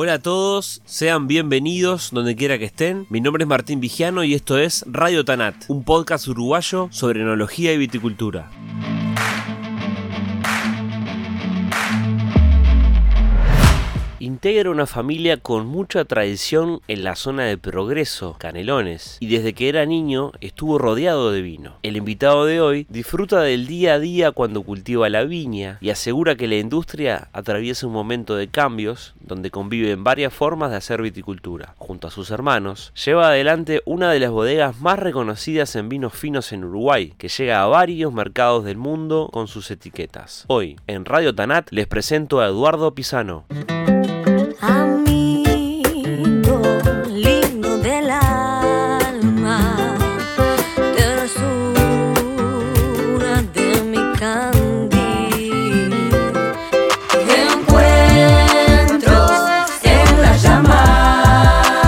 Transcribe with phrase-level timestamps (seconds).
[0.00, 3.08] Hola a todos, sean bienvenidos donde quiera que estén.
[3.10, 7.72] Mi nombre es Martín Vigiano y esto es Radio Tanat, un podcast uruguayo sobre enología
[7.72, 8.48] y viticultura.
[14.38, 19.68] Integra una familia con mucha tradición en la zona de Progreso, Canelones, y desde que
[19.68, 21.78] era niño estuvo rodeado de vino.
[21.82, 26.36] El invitado de hoy disfruta del día a día cuando cultiva la viña y asegura
[26.36, 31.74] que la industria atraviesa un momento de cambios donde conviven varias formas de hacer viticultura.
[31.76, 36.52] Junto a sus hermanos, lleva adelante una de las bodegas más reconocidas en vinos finos
[36.52, 40.44] en Uruguay, que llega a varios mercados del mundo con sus etiquetas.
[40.46, 43.44] Hoy, en Radio Tanat, les presento a Eduardo Pisano.
[44.60, 46.60] Amigo
[47.08, 49.76] lindo del alma,
[50.96, 51.44] tersura
[53.54, 55.94] de mi candil.
[57.46, 59.30] Encuentros
[59.84, 61.80] en la llamada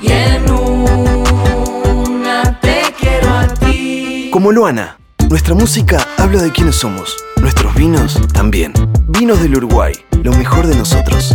[0.00, 4.30] y en una te quiero a ti.
[4.32, 4.96] Como Luana,
[5.34, 8.72] nuestra música habla de quiénes somos, nuestros vinos también.
[9.08, 11.34] Vinos del Uruguay, lo mejor de nosotros.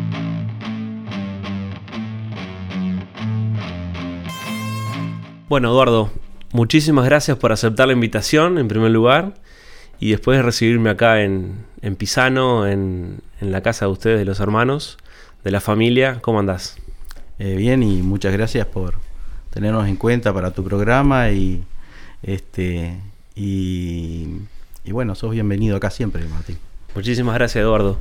[5.51, 6.09] Bueno, Eduardo,
[6.53, 9.33] muchísimas gracias por aceptar la invitación en primer lugar
[9.99, 14.23] y después de recibirme acá en, en Pisano, en, en la casa de ustedes, de
[14.23, 14.97] los hermanos,
[15.43, 16.19] de la familia.
[16.21, 16.77] ¿Cómo andás?
[17.37, 18.93] Eh, bien y muchas gracias por
[19.49, 21.65] tenernos en cuenta para tu programa y
[22.23, 22.97] este
[23.35, 24.29] y,
[24.85, 26.59] y bueno, sos bienvenido acá siempre, Martín.
[26.95, 27.97] Muchísimas gracias, Eduardo.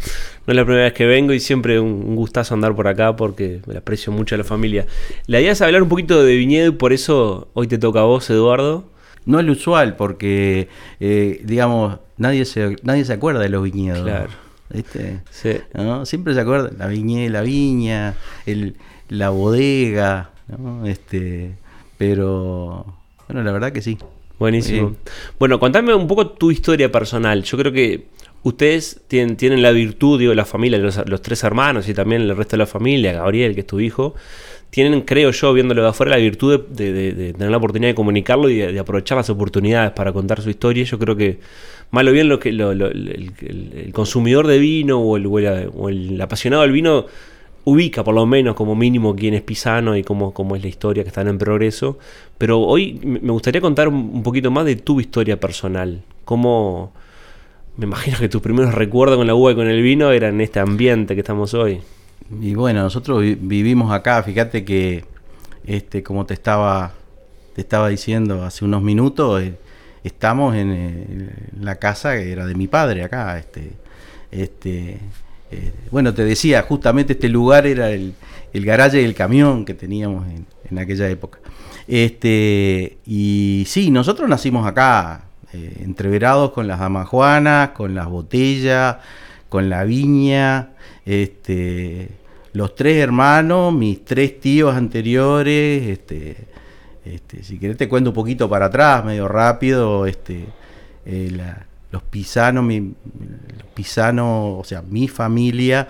[0.47, 3.61] No es la primera vez que vengo y siempre un, gustazo andar por acá porque
[3.67, 4.87] me aprecio mucho a la familia.
[5.27, 8.05] La idea es hablar un poquito de viñedo y por eso hoy te toca a
[8.05, 8.85] vos, Eduardo.
[9.27, 10.69] No es lo usual porque,
[10.99, 14.03] eh, digamos, nadie se, nadie se acuerda de los viñedos.
[14.03, 14.31] Claro.
[14.71, 15.21] ¿Viste?
[15.31, 15.59] Sí.
[15.75, 16.07] ¿No?
[16.07, 18.15] Siempre se acuerda la viñe, la viña,
[18.47, 18.77] el,
[19.09, 20.87] la bodega, ¿no?
[20.87, 21.55] Este,
[21.99, 22.87] pero
[23.29, 23.99] bueno, la verdad que sí.
[24.39, 24.97] Buenísimo.
[25.39, 27.43] Bueno, contame un poco tu historia personal.
[27.43, 28.07] Yo creo que
[28.43, 32.53] ustedes tienen, la virtud, digo, la familia, los, los tres hermanos y también el resto
[32.53, 34.15] de la familia, Gabriel, que es tu hijo,
[34.71, 38.57] tienen, creo yo, viéndolo de afuera, la virtud de, tener la oportunidad de comunicarlo y
[38.57, 40.85] de, aprovechar las oportunidades para contar su historia.
[40.85, 41.41] Yo creo que,
[41.91, 45.17] mal o bien, lo que, el, consumidor de vino o
[45.89, 47.07] el, apasionado del vino
[47.63, 51.03] ubica por lo menos como mínimo quién es Pisano y cómo, cómo es la historia
[51.03, 51.99] que están en progreso.
[52.39, 56.03] Pero hoy me gustaría contar un poquito más de tu historia personal.
[56.25, 56.93] Cómo,
[57.77, 60.61] me imagino que tus primeros recuerdos con la uva y con el vino eran este
[60.61, 61.81] ambiente que estamos hoy.
[62.41, 65.05] Y bueno, nosotros vi- vivimos acá, fíjate que
[65.67, 66.93] este, como te estaba,
[67.55, 69.55] te estaba diciendo hace unos minutos, eh,
[70.05, 71.07] estamos en, eh,
[71.57, 73.39] en la casa que era de mi padre acá.
[73.39, 73.73] Este,
[74.31, 74.99] este,
[75.51, 78.15] eh, bueno, te decía, justamente este lugar era el,
[78.53, 81.41] el garaje del camión que teníamos en, en aquella época.
[81.89, 88.97] Este, y sí, nosotros nacimos acá, eh, entreverados con las damajuanas, con las botellas,
[89.49, 90.71] con la viña,
[91.05, 92.09] este,
[92.53, 96.37] los tres hermanos, mis tres tíos anteriores, este,
[97.05, 100.47] este, si querés te cuento un poquito para atrás, medio rápido, este,
[101.07, 101.37] eh,
[101.91, 102.95] los pisanos, mi,
[103.77, 105.89] los o sea, mi familia,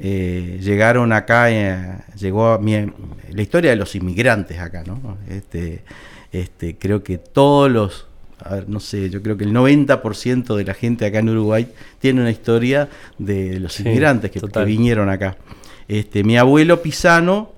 [0.00, 2.74] eh, llegaron acá, eh, llegó a mi,
[3.30, 5.18] la historia de los inmigrantes acá, ¿no?
[5.28, 5.82] Este,
[6.32, 8.07] este, creo que todos los,
[8.48, 11.68] a ver, no sé, yo creo que el 90% de la gente acá en Uruguay
[11.98, 12.88] tiene una historia
[13.18, 15.36] de los Sí, inmigrantes que, vinieron acá.
[15.86, 17.52] Este, mi abuelo Pisano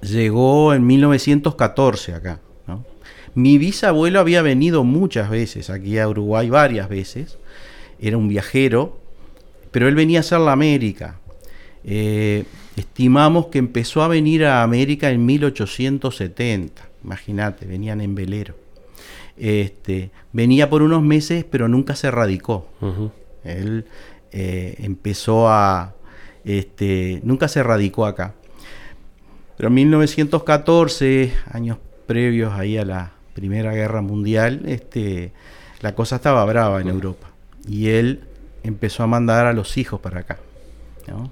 [0.00, 2.40] llegó en 1914 acá.
[2.66, 2.84] ¿no?
[3.34, 7.38] Mi bisabuelo había venido muchas veces aquí a Uruguay, varias veces.
[8.00, 8.98] Era un viajero,
[9.70, 11.20] pero él venía a hacer la América.
[11.84, 12.44] Eh,
[12.76, 16.88] estimamos que empezó a venir a América en 1870.
[17.04, 18.63] Imagínate, venían en velero.
[19.36, 22.68] Este, venía por unos meses, pero nunca se radicó.
[23.44, 23.86] Él
[24.32, 25.94] eh, empezó a...
[26.44, 28.34] Este, nunca se radicó acá.
[29.56, 35.32] Pero en 1914, años previos ahí a la Primera Guerra Mundial, este,
[35.80, 37.28] la cosa estaba brava en Europa.
[37.68, 38.20] Y él
[38.62, 40.38] empezó a mandar a los hijos para acá.
[41.08, 41.30] ¿no?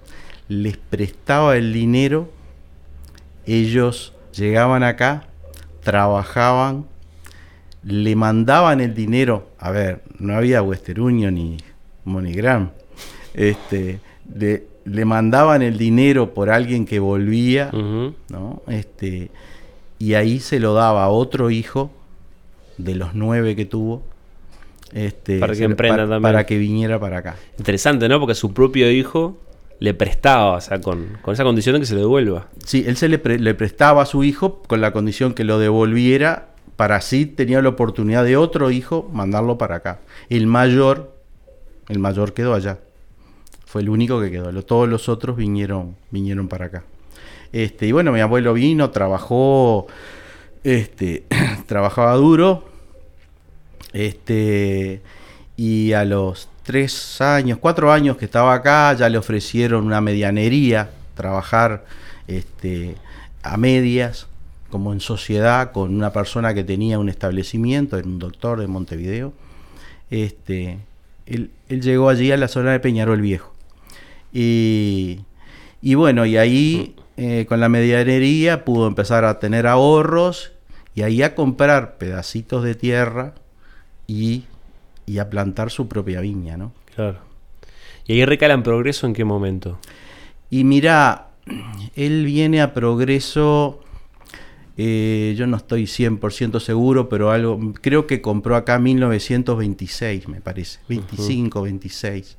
[0.49, 2.31] Les prestaba el dinero,
[3.47, 5.25] ellos llegaban acá,
[5.83, 6.87] trabajaban,
[7.85, 11.57] le mandaban el dinero, a ver, no había Western Union ni
[12.05, 12.71] MoneyGram,
[13.35, 14.01] este,
[14.35, 17.71] le, le mandaban el dinero por alguien que volvía.
[17.73, 18.63] ¿no?
[18.69, 19.31] Este,
[19.99, 21.91] y ahí se lo daba a otro hijo
[22.79, 24.03] de los nueve que tuvo.
[24.93, 26.23] Este, Para que emprenda para- también.
[26.23, 27.37] para que viniera para acá.
[27.59, 28.21] Interesante, ¿no?
[28.21, 29.39] Porque su propio hijo
[29.79, 32.49] le prestaba, o sea, con, con esa condición de que se lo devuelva.
[32.65, 35.59] Sí, él se le, pre- le prestaba a su hijo con la condición que lo
[35.59, 40.01] devolviera para así tenía la oportunidad de otro hijo mandarlo para acá.
[40.29, 41.13] El mayor,
[41.89, 42.79] el mayor quedó allá.
[43.67, 44.51] Fue el único que quedó.
[44.63, 46.85] Todos los otros vinieron, vinieron para acá.
[47.53, 49.87] Este, y bueno, mi abuelo vino, trabajó,
[50.65, 51.25] este,
[51.67, 52.65] trabajaba duro.
[53.93, 55.03] Este,
[55.57, 60.91] y a los tres años, cuatro años que estaba acá, ya le ofrecieron una medianería,
[61.15, 61.85] trabajar
[62.27, 62.97] este,
[63.43, 64.27] a medias,
[64.73, 69.35] como en sociedad, con una persona que tenía un establecimiento, era un doctor de Montevideo.
[70.11, 70.79] Este,
[71.27, 73.53] él, él llegó allí a la zona de Peñarol Viejo.
[74.33, 75.21] Y,
[75.83, 80.53] y bueno, y ahí eh, con la medianería pudo empezar a tener ahorros
[80.95, 83.35] y ahí a comprar pedacitos de tierra
[84.07, 84.45] y,
[85.05, 86.73] y a plantar su propia viña, ¿no?
[86.95, 87.19] Claro.
[88.07, 89.79] ¿Y ahí recala en progreso en qué momento?
[90.49, 91.29] Y mira,
[91.95, 93.81] él viene a progreso,
[94.77, 100.81] eh, yo no estoy 100% seguro, pero algo, creo que compró acá 1926, me parece,
[100.89, 102.37] 25, 26.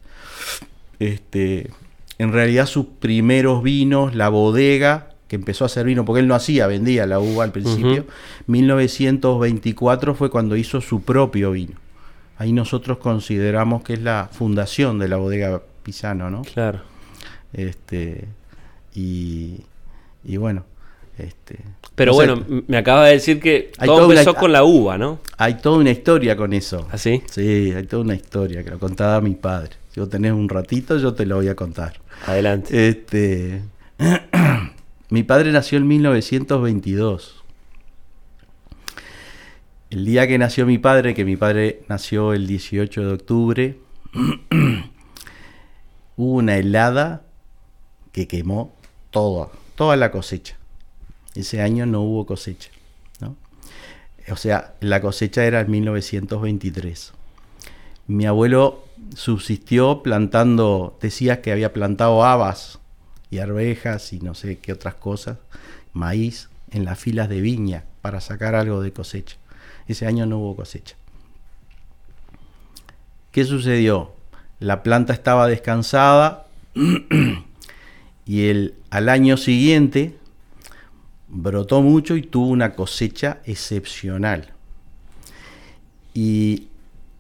[1.00, 1.72] Este,
[2.18, 6.36] en realidad sus primeros vinos, la bodega, que empezó a hacer vino, porque él no
[6.36, 8.12] hacía, vendía la uva al principio, Ujú.
[8.48, 11.76] 1924 fue cuando hizo su propio vino.
[12.38, 16.42] Ahí nosotros consideramos que es la fundación de la bodega Pisano, ¿no?
[16.44, 16.82] Claro.
[17.52, 18.28] Este,
[18.96, 19.62] y,
[20.24, 20.66] y bueno,
[21.18, 21.60] este,
[21.96, 24.98] Pero no bueno, me acaba de decir que Hay todo una- empezó con la uva,
[24.98, 25.20] ¿no?
[25.38, 26.88] hay toda una historia con eso.
[26.92, 27.22] ¿Así?
[27.30, 29.72] Sí, hay toda una historia que lo contaba mi padre.
[29.94, 32.00] Si vos tenés un ratito, yo te lo voy a contar.
[32.26, 32.90] Adelante.
[32.90, 33.62] Este,
[35.10, 37.44] mi padre nació en 1922.
[39.92, 43.78] El día que nació mi padre, que mi padre nació el 18 de octubre,
[46.18, 47.22] hubo una helada
[48.12, 48.74] que quemó
[49.12, 50.58] toda, toda la cosecha.
[51.36, 52.70] Ese año no hubo cosecha.
[53.20, 53.36] ¿no?
[54.32, 57.14] O sea, la cosecha era en 1923.
[58.08, 58.84] Mi abuelo
[59.16, 62.80] subsistió plantando, decía que había plantado habas
[63.30, 65.38] y arvejas y no sé qué otras cosas,
[65.94, 69.38] maíz en las filas de viña para sacar algo de cosecha.
[69.88, 70.96] Ese año no hubo cosecha.
[73.32, 74.14] ¿Qué sucedió?
[74.60, 76.46] La planta estaba descansada
[78.26, 80.18] y el, al año siguiente
[81.34, 84.54] brotó mucho y tuvo una cosecha excepcional.
[86.14, 86.68] Y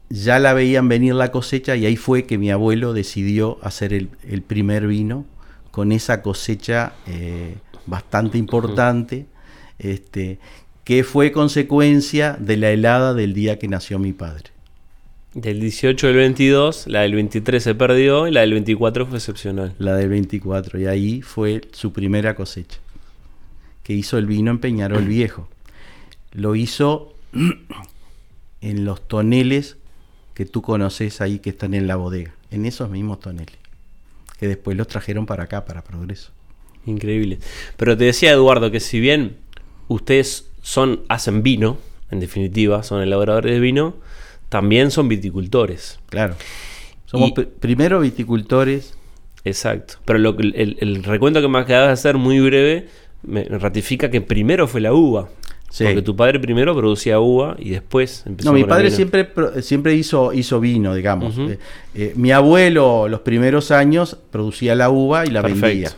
[0.09, 4.09] ya la veían venir la cosecha y ahí fue que mi abuelo decidió hacer el,
[4.27, 5.25] el primer vino
[5.73, 7.55] con esa cosecha eh,
[7.87, 9.25] bastante importante,
[9.79, 10.37] este,
[10.83, 14.51] que fue consecuencia de la helada del día que nació mi padre.
[15.33, 19.73] Del 18 al 22, la del 23 se perdió y la del 24 fue excepcional.
[19.79, 22.77] la del 24, y ahí fue su primera cosecha,
[23.83, 25.47] que hizo el vino en Peñarol Viejo.
[26.31, 27.13] Lo hizo
[28.61, 29.77] en los toneles
[30.33, 33.55] que tú conoces ahí que están en la bodega, en esos mismos toneles,
[34.39, 36.31] que después los trajeron para acá, para Progreso.
[36.85, 37.39] Increíble.
[37.77, 39.37] Pero te decía Eduardo que si bien
[39.87, 41.77] ustedes son hacen vino,
[42.11, 43.95] en definitiva, son elaboradores de vino,
[44.49, 45.99] también son viticultores.
[46.09, 46.35] Claro.
[47.05, 48.95] Somos Y- pr- primero viticultores,
[49.45, 49.95] Exacto.
[50.05, 52.87] Pero lo, el, el recuento que me acabas de hacer muy breve
[53.23, 55.29] me ratifica que primero fue la uva.
[55.69, 55.85] Sí.
[55.85, 58.95] Porque tu padre primero producía uva y después empezó No, mi padre vino.
[58.95, 59.29] siempre,
[59.63, 61.35] siempre hizo, hizo vino, digamos.
[61.39, 61.57] Eh,
[61.95, 65.65] eh, mi abuelo, los primeros años, producía la uva y la Perfecto.
[65.67, 65.91] vendía.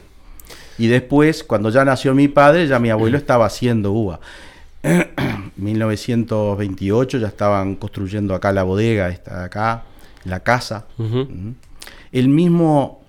[0.78, 4.22] Y después, cuando ya nació mi padre, ya mi abuelo estaba haciendo uva.
[5.58, 9.84] 1928 ya estaban construyendo acá la bodega, esta de acá,
[10.24, 10.86] la casa.
[10.98, 11.28] Ujú.
[12.12, 13.02] El mismo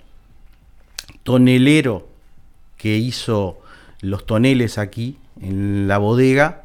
[1.23, 2.09] tonelero
[2.77, 3.59] que hizo
[4.07, 6.65] los toneles aquí en la bodega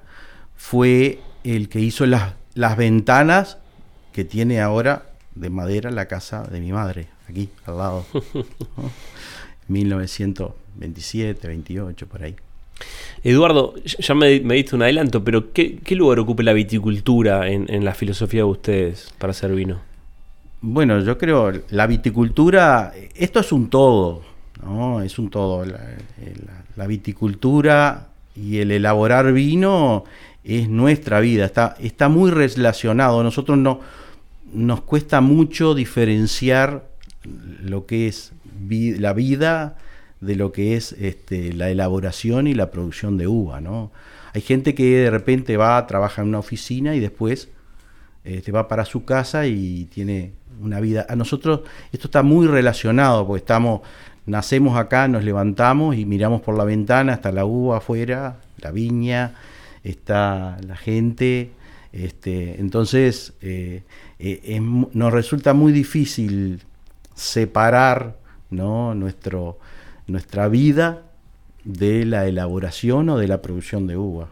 [0.55, 3.57] fue el que hizo las, las ventanas
[4.13, 5.05] que tiene ahora
[5.35, 8.05] de madera la casa de mi madre, aquí al lado.
[8.13, 8.21] ¿no?
[9.67, 12.35] 1927, 28, por ahí.
[13.23, 17.71] Eduardo, ya- me, me diste un adelanto, pero ¿qué, qué lugar ocupa la viticultura en,
[17.73, 19.79] en la filosofía de ustedes para hacer vino?
[20.61, 24.21] Bueno, yo creo la viticultura, esto es un todo,
[25.03, 25.65] Es un todo.
[25.65, 30.05] La, viticultura y el elaborar vino
[30.43, 33.23] es nuestra vida, está, está muy relacionado.
[33.23, 33.79] Nosotros no
[34.53, 36.85] nos cuesta mucho diferenciar
[37.61, 38.33] lo que es
[38.69, 39.77] la vida
[40.19, 43.91] de lo que es este, la elaboración y la producción de uva, ¿no?
[44.33, 47.49] Hay gente que de repente va, trabaja en una oficina y después
[48.23, 51.05] este, va para su casa y tiene una vida.
[51.09, 53.81] A nosotros esto está muy relacionado porque estamos,
[54.25, 59.35] nacemos acá, nos levantamos y miramos por la ventana hasta la uva afuera, la viña,
[59.83, 61.51] está la gente.
[61.91, 63.83] Este, entonces eh,
[64.19, 66.61] eh, nos resulta muy difícil
[67.15, 68.19] separar.
[68.51, 69.59] Nuestro,
[70.07, 71.03] nuestra vida
[71.63, 74.27] de la elaboración o de la producción de uva.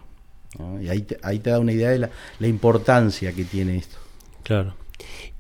[0.82, 3.98] Y ahí te, ahí te da una idea de la importancia que tiene esto.
[4.44, 4.74] Claro.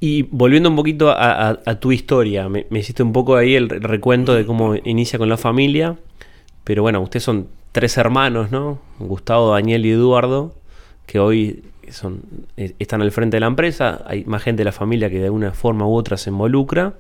[0.02, 4.34] Y volviendo un poquito a, tu historia, me, hiciste un poco ahí el re- recuento
[4.34, 5.98] de cómo inicia con la familia,
[6.64, 8.80] pero bueno, ustedes son tres hermanos, ¿no?
[9.00, 10.56] Gustavo, Daniel y Eduardo,
[11.06, 12.22] que hoy son,
[12.56, 15.30] eh, están al frente de la empresa, hay más gente de la familia que de
[15.30, 16.94] una forma u otra se involucra,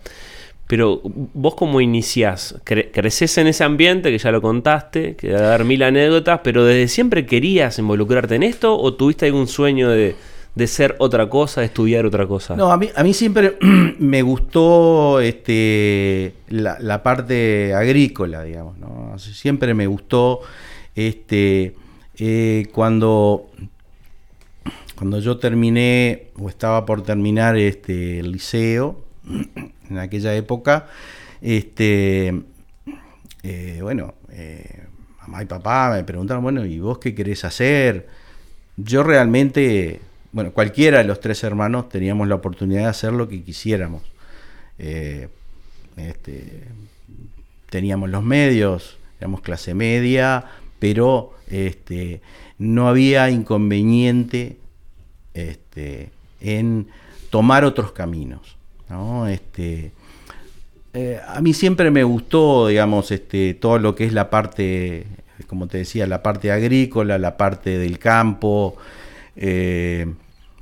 [0.67, 1.01] pero
[1.33, 5.83] vos cómo iniciás, Cre- creces en ese ambiente, que ya lo contaste, que debe mil
[5.83, 10.15] anécdotas, pero desde siempre querías involucrarte en esto o tuviste algún sueño de,
[10.55, 12.55] de ser otra cosa, de estudiar otra cosa?
[12.55, 13.57] No, a mí, a mí siempre
[13.99, 18.77] me gustó este, la, parte agrícola, digamos.
[18.77, 19.17] ¿no?
[19.17, 20.41] Siempre me gustó
[20.95, 21.75] este,
[22.17, 23.49] eh, cuando,
[24.95, 29.01] cuando yo terminé o estaba por terminar este, el liceo,
[29.89, 30.87] en aquella época,
[31.41, 32.43] este,
[33.43, 34.83] eh, bueno, eh,
[35.21, 38.07] mamá y papá me preguntaron, bueno, ¿y vos qué querés hacer?
[38.75, 43.43] Yo realmente, bueno, cualquiera de los tres hermanos teníamos la oportunidad de hacer lo que
[43.43, 44.03] quisiéramos.
[44.77, 45.27] Eh,
[45.97, 46.63] este,
[47.69, 50.45] teníamos los medios, éramos clase media,
[50.79, 52.21] pero este,
[52.57, 54.57] no había inconveniente
[55.33, 56.87] este, en
[57.29, 58.55] tomar otros caminos.
[58.89, 59.27] ¿no?
[59.27, 59.91] Este,
[60.93, 65.05] eh, a mí siempre me gustó, digamos, este, todo lo que es la parte,
[65.47, 68.77] como te decía, la parte agrícola, la parte del campo,
[69.39, 70.13] eh,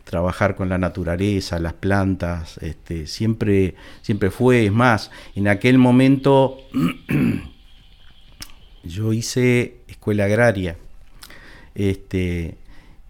[0.04, 6.58] trabajar con la naturaleza, las plantas, este, siempre, siempre fue, es más, en aquel momento
[8.84, 10.78] yo hice escuela agraria,
[11.76, 12.56] este,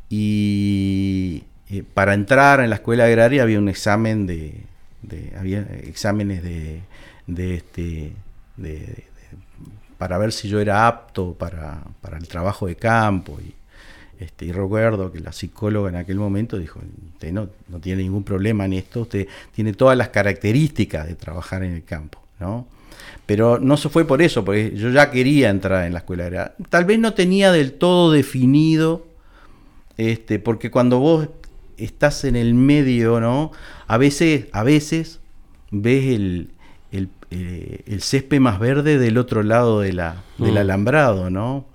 [0.10, 4.64] y eh, para entrar en la escuela agraria había un examen de,
[5.38, 6.82] había exámenes de,
[7.28, 8.12] de este,
[8.56, 9.04] de-
[9.98, 13.54] para ver si yo era apto para, para el trabajo de campo y
[14.20, 16.80] este, y recuerdo que la psicóloga en aquel momento dijo,
[17.14, 21.64] usted no, no tiene ningún problema en esto, usted tiene todas las características de trabajar
[21.64, 22.68] en el campo, ¿no?
[23.26, 26.54] Pero no se fue por eso, porque yo ya quería entrar en la escuela agraria.
[26.70, 29.06] Tal vez no tenía del todo definido,
[29.98, 31.30] este, porque cuando vos
[31.78, 33.52] estás en el medio, ¿no?
[33.88, 35.20] A veces, a veces
[35.72, 36.50] ves el,
[36.92, 40.58] el, eh, el césped más verde del otro lado de la, del Mm.
[40.58, 41.66] alambrado, ¿no?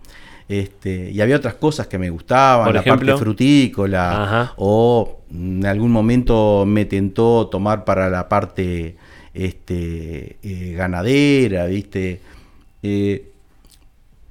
[0.53, 3.13] Este, y había otras cosas que me gustaban, Por la ejemplo.
[3.13, 4.53] parte frutícola, Ajá.
[4.57, 8.97] o en algún momento me tentó tomar para la parte
[9.33, 12.21] este, eh, ganadera, ¿viste?
[12.83, 13.25] Eh,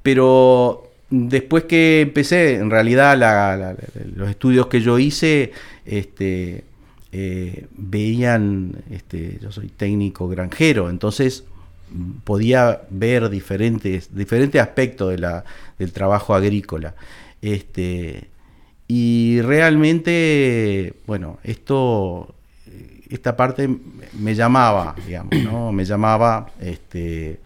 [0.04, 3.78] pero después que empecé, en realidad la- la- la-
[4.16, 5.52] los estudios que yo hice,
[5.86, 6.64] este,
[7.12, 11.51] eh, veían, este, yo soy técnico granjero, entonces mm,
[12.24, 15.44] podía ver diferentes, diferentes aspectos de la,
[15.78, 16.96] del trabajo agrícola.
[17.42, 18.30] Este,
[18.88, 22.36] y realmente, bueno, esto,
[23.10, 23.70] esta parte
[24.14, 25.72] me llamaba, digamos, ¿no?
[25.72, 27.40] Me llamaba, este,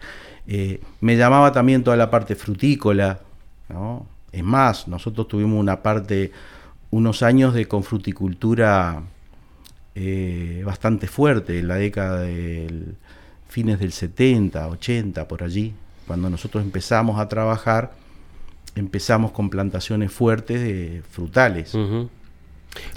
[0.46, 3.20] eh, me llamaba también toda la parte frutícola,
[3.68, 4.06] ¿no?
[4.32, 6.30] Es más, nosotros tuvimos una parte,
[6.90, 9.02] unos años de confruticultura
[9.94, 12.96] eh, bastante fuerte, en la década del
[13.48, 15.72] fines del 70, 80, por allí.
[16.06, 17.92] Cuando nosotros empezamos a trabajar,
[18.74, 21.72] empezamos con plantaciones fuertes de frutales.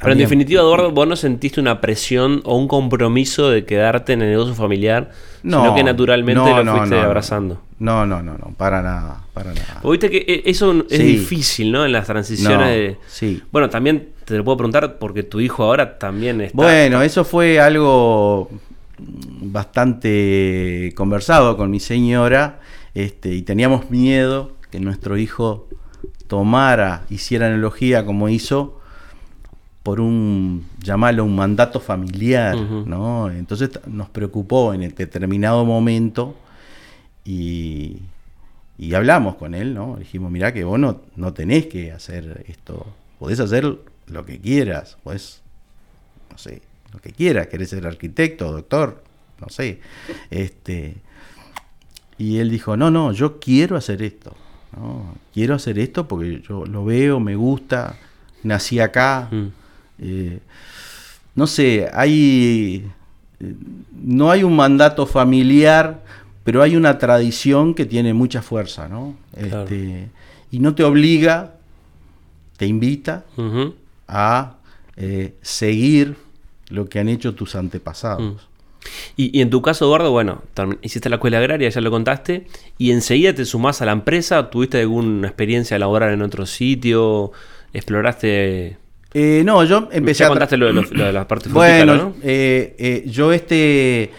[0.01, 4.21] Pero en definitiva, Eduardo, vos no sentiste una presión o un compromiso de quedarte en
[4.21, 7.61] el negocio familiar, sino que naturalmente no, lo fuiste no, abrazando.
[7.79, 9.79] No, no, no, no, para nada, para nada.
[9.85, 11.03] Viste que e- eso es Sí.
[11.03, 11.85] difícil, ¿no?
[11.85, 12.97] En las transiciones de...
[13.07, 13.41] sí.
[13.53, 16.57] Bueno, también te lo puedo preguntar porque tu hijo ahora también está...
[16.57, 18.49] Bueno, eso fue algo
[19.41, 22.59] bastante conversado con mi señora,
[22.93, 25.67] este, y teníamos miedo que nuestro hijo
[26.27, 28.79] tomara, hiciera analogía como hizo,
[29.83, 32.55] por un, llamarlo un mandato familiar.
[32.57, 33.29] ¿no?
[33.31, 36.35] Entonces nos preocupó en el determinado momento
[37.25, 37.97] y,
[38.77, 39.97] y hablamos con él, ¿no?
[39.97, 42.85] Dijimos, mirá que vos no, no tenés que hacer esto,
[43.17, 43.77] podés hacer
[44.07, 45.41] lo que quieras, podés,
[46.31, 46.61] no sé,
[46.93, 49.03] lo que quieras, querés ser arquitecto, doctor,
[49.39, 49.79] no sé.
[50.29, 50.95] Este,
[52.17, 54.35] y él dijo, no, no, yo quiero hacer esto,
[54.75, 55.15] ¿no?
[55.33, 57.97] Quiero hacer esto porque yo lo veo, me gusta,
[58.43, 59.29] nací acá.
[59.31, 59.47] Mm.
[59.99, 60.39] eh,
[61.35, 62.85] no sé, hay.
[63.93, 66.03] No hay un mandato familiar,
[66.43, 69.15] pero hay una tradición que tiene mucha fuerza, ¿no?
[69.33, 69.63] Claro.
[69.63, 70.09] Este,
[70.51, 71.53] y no te obliga,
[72.57, 73.23] te invita
[74.09, 74.55] a
[74.97, 76.17] eh, seguir
[76.69, 78.47] lo que han hecho tus antepasados.
[79.17, 80.41] Y, y en tu caso, Eduardo, bueno,
[80.81, 82.47] hiciste la escuela agraria, ya lo contaste,
[82.77, 87.31] y enseguida te sumás a la empresa, ¿tuviste alguna experiencia laboral en otro sitio?
[87.73, 88.77] ¿Exploraste?
[89.13, 91.75] Eh, no, yo empecé ya a contaste lo de, lo- lo de la parte frutícola,
[91.85, 92.15] Bueno, ¿no?
[92.23, 94.11] eh, eh, yo este,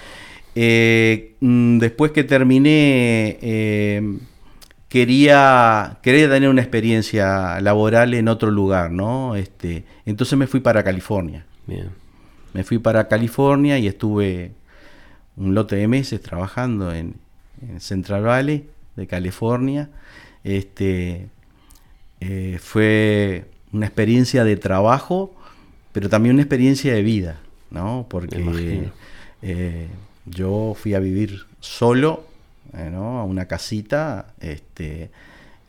[1.40, 3.38] mm, después que terminé,
[4.88, 9.36] quería, quería tener una experiencia laboral en otro lugar, ¿no?
[9.36, 11.46] Este, entonces me fui para California.
[11.66, 11.90] Bien.
[12.52, 14.52] Me fui para California y estuve
[15.36, 17.14] un lote de meses trabajando en,
[17.62, 19.88] en Central Valley de California.
[20.44, 21.28] Este,
[22.20, 25.34] eh, fue una experiencia de trabajo,
[25.92, 27.40] pero también una experiencia de vida,
[27.70, 28.06] ¿no?
[28.08, 28.90] Porque
[29.42, 29.88] eh,
[30.26, 32.24] yo fui a vivir solo,
[32.74, 33.18] eh, ¿no?
[33.18, 35.10] A una casita, este,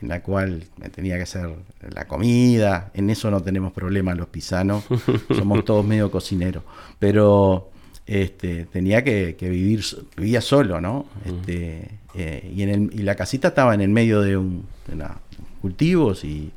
[0.02, 1.50] en la cual me tenía que hacer
[1.94, 2.92] la comida.
[2.94, 4.84] En eso no tenemos problemas los pisanos,
[5.36, 6.64] somos todos medio cocineros.
[7.00, 7.70] Pero
[8.06, 9.84] este, tenía que, que vivir,
[10.18, 11.06] vivía solo, ¿no?
[11.26, 14.96] Este, eh, y, en el- y la casita estaba en el medio de, un, de
[14.96, 15.18] una-
[15.62, 16.52] cultivos y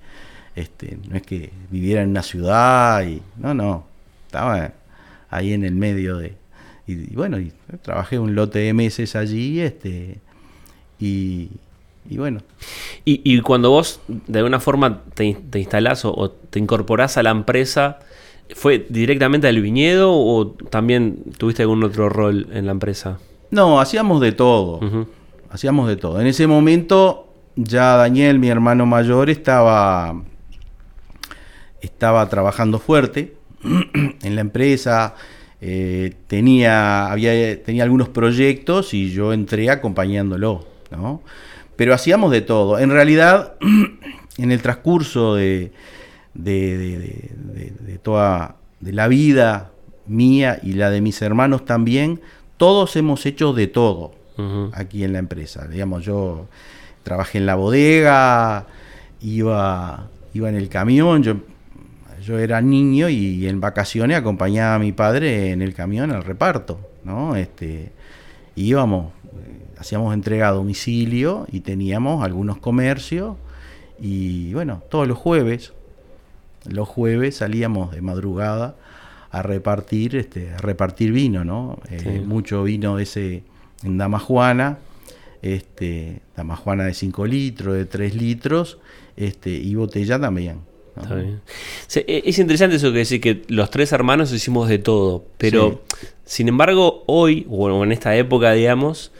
[0.56, 3.84] este, no es que viviera en una ciudad y no, no,
[4.26, 4.72] estaba
[5.28, 6.34] ahí en el medio de
[6.86, 10.18] y, y bueno, y trabajé un lote de meses allí, este
[10.98, 11.50] y,
[12.08, 12.40] y bueno,
[13.04, 17.22] Y, y cuando vos de alguna forma te, te instalás o, o te incorporás a
[17.22, 17.98] la empresa,
[18.55, 23.18] ¿fue directamente al viñedo o también tuviste algún otro rol en la empresa?
[23.55, 24.81] no, hacíamos de todo.
[25.48, 26.20] Hacíamos de todo.
[26.20, 30.22] En ese momento ya Daniel, mi hermano mayor, estaba,
[31.81, 33.35] estaba trabajando fuerte
[34.22, 35.14] en la empresa,
[35.61, 41.22] eh, tenía, había, tenía algunos proyectos y yo entré acompañándolo, ¿no?
[41.76, 42.78] Pero hacíamos de todo.
[42.78, 43.54] En realidad,
[44.38, 45.72] en el transcurso de,
[46.34, 49.70] de, toda de la vida
[50.06, 52.20] mía y la de mis hermanos también,
[52.56, 54.12] todos hemos hecho de todo
[54.72, 55.66] aquí en la empresa.
[55.68, 56.48] Digamos, yo
[57.02, 58.66] trabajé en la bodega,
[59.20, 61.37] iba, iba en el camión, yo,
[62.22, 66.80] yo era niño y en vacaciones acompañaba a mi padre en el camión al reparto,
[67.04, 67.37] ¿no?
[67.37, 67.92] Este,
[68.56, 69.12] íbamos,
[69.78, 73.37] hacíamos entrega a domicilio y teníamos algunos comercios
[74.00, 75.72] y bueno, todos los jueves,
[76.68, 78.76] los jueves salíamos de madrugada
[79.30, 81.78] a repartir, este, a repartir vino, ¿no?
[81.90, 82.22] Eh.
[82.24, 83.42] Mucho vino ese
[83.82, 84.78] en Damajuana,
[85.42, 88.78] este, Damajuana de 5 litros, de 3 litros,
[89.16, 90.60] este, y botella también.
[90.96, 91.02] ¿no?
[91.02, 91.40] Está bien.
[91.96, 95.82] E- Es interesante eso que decir que los tres hermanos hicimos de todo, pero
[96.24, 99.10] sin embargo hoy, o en esta época, digamos,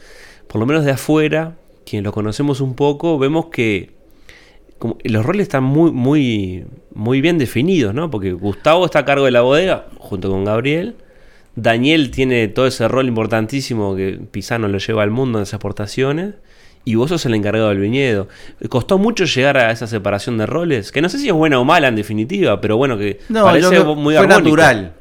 [0.47, 1.55] por lo menos de afuera,
[1.85, 3.91] quienes lo conocemos un poco, vemos que
[4.79, 8.09] como- los roles están muy, muy, muy bien definidos, ¿no?
[8.11, 10.95] Porque Gustavo está a cargo de la bodega junto con Gabriel.
[11.55, 16.33] Daniel tiene todo ese rol importantísimo que Pisano lo lleva al mundo en esas exportaciones.
[16.87, 18.27] Y vos sos el encargado del viñedo.
[18.69, 20.91] ¿Costó mucho llegar a esa separación de roles?
[20.91, 23.79] Que no sé si es buena o mala en definitiva, pero bueno, que No, parece
[23.83, 24.57] muy fue armónico.
[24.57, 24.93] natural.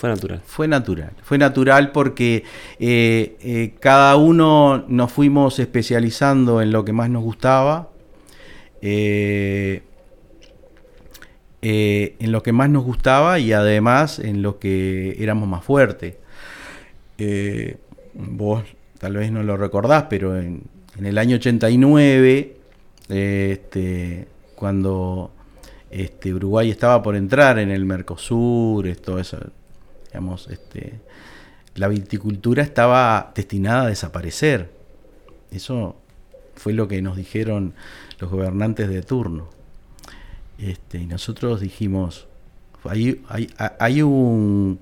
[0.00, 0.40] Fue natural.
[0.46, 2.44] Fue natural, fue natural porque
[2.78, 7.90] eh, eh, cada uno nos fuimos especializando en lo que más nos gustaba,
[8.80, 9.82] eh,
[11.62, 16.16] en lo que más nos gustaba y además en lo que éramos más fuertes.
[18.14, 18.64] Vos
[19.00, 20.62] tal vez no lo recordás, pero en,
[21.02, 22.56] el año 89,
[23.08, 25.30] eh, este, cuando
[25.90, 29.38] este, Uruguay estaba por entrar en el Mercosur, todo eso,
[30.10, 31.00] digamos, este,
[31.74, 34.70] la viticultura estaba destinada a desaparecer.
[35.50, 35.96] Eso
[36.56, 37.74] fue lo que nos dijeron
[38.18, 39.48] los gobernantes de turno.
[40.58, 42.26] Este, y nosotros dijimos,
[42.84, 43.20] ahí-
[43.78, 44.80] ahí hubo un,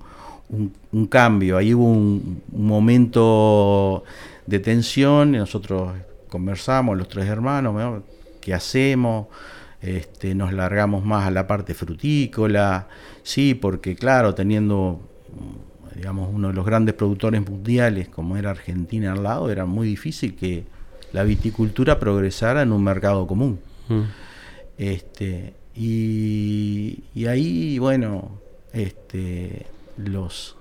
[0.91, 4.03] un- cambio, ahí hubo un, momento
[4.45, 5.93] de tensión, y nosotros
[6.27, 8.03] conversamos, los tres hermanos, ¿no?
[8.41, 9.27] ¿qué hacemos?
[9.81, 12.87] Este, nos largamos más a la parte frutícola,
[13.23, 15.08] sí, porque claro, teniendo
[15.95, 20.35] digamos, uno de los grandes productores mundiales como era Argentina al lado, era muy difícil
[20.35, 20.65] que
[21.11, 23.59] la viticultura progresara en un mercado común.
[23.87, 24.01] Mm.
[24.77, 28.39] Este, y, y ahí, bueno,
[28.71, 29.65] este,
[29.97, 30.55] los,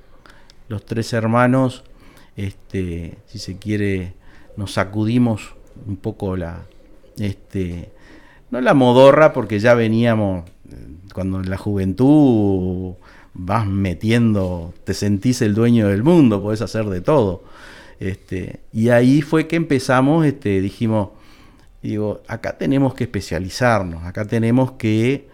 [0.68, 1.84] los tres hermanos,
[2.36, 4.14] este, si se quiere,
[4.56, 5.54] nos sacudimos
[5.86, 6.64] un poco la,
[7.18, 7.90] este,
[8.50, 10.74] no la modorra, porque ya veníamos, eh,
[11.12, 12.94] cuando en la juventud
[13.38, 17.44] vas metiendo, te sentís el dueño del mundo, podés hacer de todo.
[18.00, 21.10] Este, y ahí fue que empezamos, este, dijimos,
[21.82, 25.28] digo, acá tenemos que especializarnos, acá tenemos que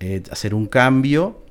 [0.00, 1.42] eh, hacer un cambio,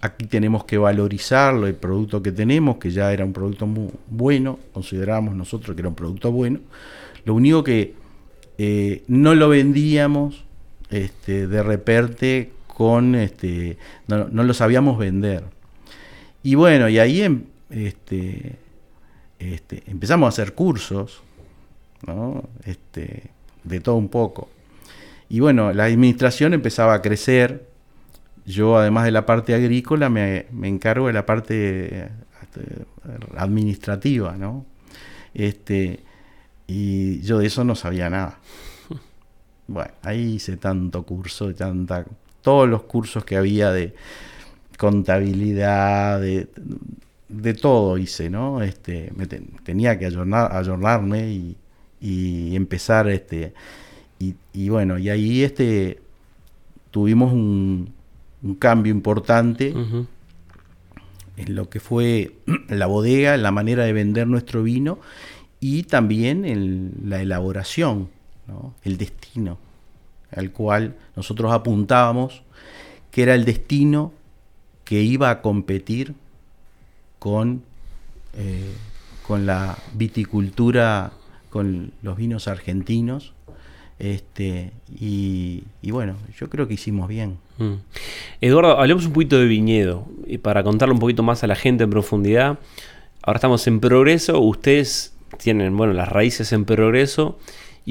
[0.00, 4.58] aquí tenemos que valorizar el producto que tenemos, que ya era un producto muy bueno,
[4.72, 6.60] considerábamos nosotros que era un producto bueno.
[7.24, 7.94] Lo único que
[8.58, 10.44] eh, no lo vendíamos
[10.90, 15.42] este, de repente con, este, no, no lo sabíamos vender.
[16.44, 18.54] Y bueno, y ahí em- este,
[19.40, 21.20] este, empezamos a hacer cursos,
[22.06, 22.44] ¿no?
[22.64, 23.24] este,
[23.64, 24.48] de todo un poco.
[25.28, 27.66] Y bueno, la administración empezaba a crecer.
[28.46, 32.08] Yo, además de la parte agrícola, me, me encargo de la parte eh,
[33.36, 34.64] administrativa, ¿no?
[35.34, 35.98] Este,
[36.68, 38.38] y yo de eso no sabía nada.
[39.66, 42.06] Bueno, ahí hice tanto curso, tanta,
[42.42, 43.94] todos los cursos que había de
[44.78, 46.48] contabilidad, de,
[47.28, 48.62] de todo hice, ¿no?
[48.62, 51.56] Este, me ten- tenía que ayornar, ayornarme y,
[52.00, 53.52] y empezar, este,
[54.18, 56.00] y, y bueno, y ahí este,
[56.90, 57.90] tuvimos un,
[58.42, 59.72] un cambio importante
[61.36, 62.32] en lo que fue
[62.68, 64.98] la bodega, en la manera de vender nuestro vino
[65.60, 68.08] y también en la elaboración,
[68.46, 68.74] ¿no?
[68.84, 69.58] el destino
[70.34, 72.42] al cual nosotros apuntábamos,
[73.10, 74.12] que era el destino
[74.84, 76.14] que iba a competir
[77.18, 77.62] con,
[78.36, 78.72] eh,
[79.26, 81.12] con la viticultura,
[81.50, 83.32] con los vinos argentinos.
[83.98, 87.38] Este, y, bueno, yo creo que hicimos bien.
[87.58, 87.74] Mm.
[88.40, 91.84] Eduardo, hablemos un poquito de viñedo y para contarle un poquito más a la gente
[91.84, 92.58] en profundidad.
[93.22, 97.38] Ahora estamos en progreso, ustedes tienen, bueno, las raíces en progreso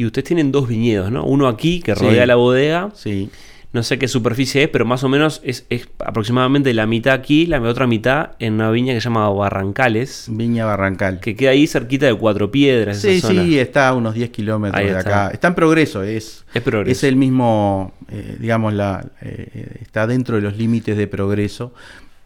[0.01, 1.23] y ustedes tienen dos viñedos, ¿no?
[1.25, 2.03] Uno aquí que Sí.
[2.03, 3.29] rodea la bodega, Sí,
[3.73, 7.45] no sé qué superficie es, pero más o menos es, es aproximadamente la mitad aquí,
[7.47, 11.19] la otra mitad en una viña que se llama Barrancales, Viña Barrancal.
[11.19, 12.99] que queda ahí cerquita de Cuatro Piedras.
[13.01, 13.43] Sí, esa zona.
[13.43, 15.29] sí, está a unos 10 kilómetros de acá.
[15.33, 16.91] Está en progreso, es, Es progreso.
[16.91, 21.73] es el mismo, eh, digamos, la, eh, está dentro de los límites de progreso,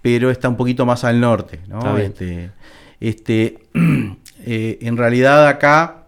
[0.02, 1.80] pero está un poquito más al norte, ¿no?
[1.80, 2.12] Está bien.
[2.12, 2.50] Este,
[3.00, 3.58] este,
[4.46, 6.01] eh, en realidad acá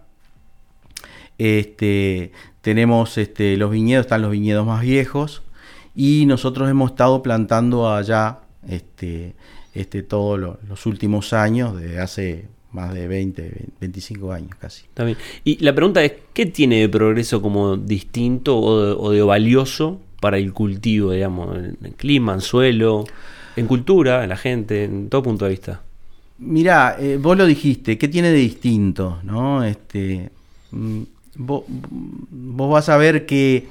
[1.38, 5.42] este, tenemos este, los viñedos, están los viñedos más viejos,
[5.94, 9.34] y nosotros hemos estado plantando allá este,
[9.74, 14.84] este, todos lo- los últimos años, desde hace más de 20, 25 años casi.
[14.96, 15.16] Bien.
[15.44, 20.00] Y la pregunta es, ¿qué tiene de progreso como distinto o de, o de valioso
[20.20, 23.04] para el cultivo, digamos, en, en clima, en suelo,
[23.54, 25.82] en cultura, en la gente, en todo punto de vista?
[26.38, 29.20] Mirá, eh, vos lo dijiste, ¿qué tiene de distinto?
[29.22, 29.62] ¿no?
[29.62, 30.30] Este,
[30.72, 31.02] mm,
[31.36, 31.64] vos,
[32.30, 33.66] vas a ver que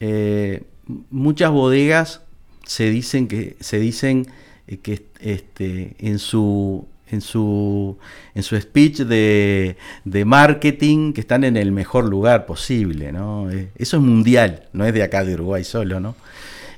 [0.00, 0.62] eh,
[1.10, 2.22] muchas bodegas
[2.64, 4.26] se dicen que se dicen
[4.66, 7.96] eh, que este, en su en su
[8.34, 13.50] en su speech de, de marketing que están en el mejor lugar posible, ¿no?
[13.50, 16.16] Eh, Eso es mundial, no es de acá de Uruguay solo, ¿no?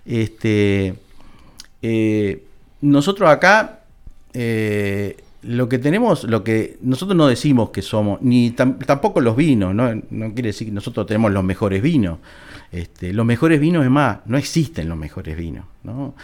[0.05, 0.95] Este,
[2.81, 3.81] nosotros acá
[5.43, 9.75] lo que tenemos, lo que nosotros no decimos que somos, ni tam- tampoco los vinos,
[9.75, 9.95] ¿no?
[10.11, 12.19] no quiere decir que nosotros tenemos los mejores vinos.
[12.73, 16.15] Este, los mejores vinos, es más, no existen los mejores vinos, ¿no?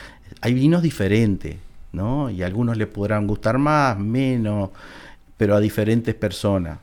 [0.40, 1.56] Hay vinos diferentes,
[1.92, 2.28] ¿no?
[2.28, 4.70] Y a algunos les podrán gustar más, menos,
[5.36, 6.78] pero a diferentes personas.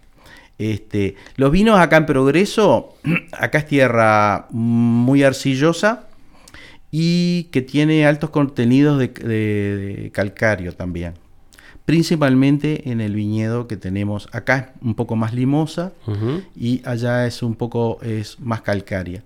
[0.58, 2.96] Este, los vinos acá en Progreso,
[3.34, 6.08] acá es tierra muy arcillosa,
[6.91, 11.13] y que tiene altos contenidos de, de- de calcario también.
[11.91, 15.91] Principalmente en el viñedo que tenemos acá es un poco más limosa
[16.56, 19.23] y allá es un poco es más calcárea.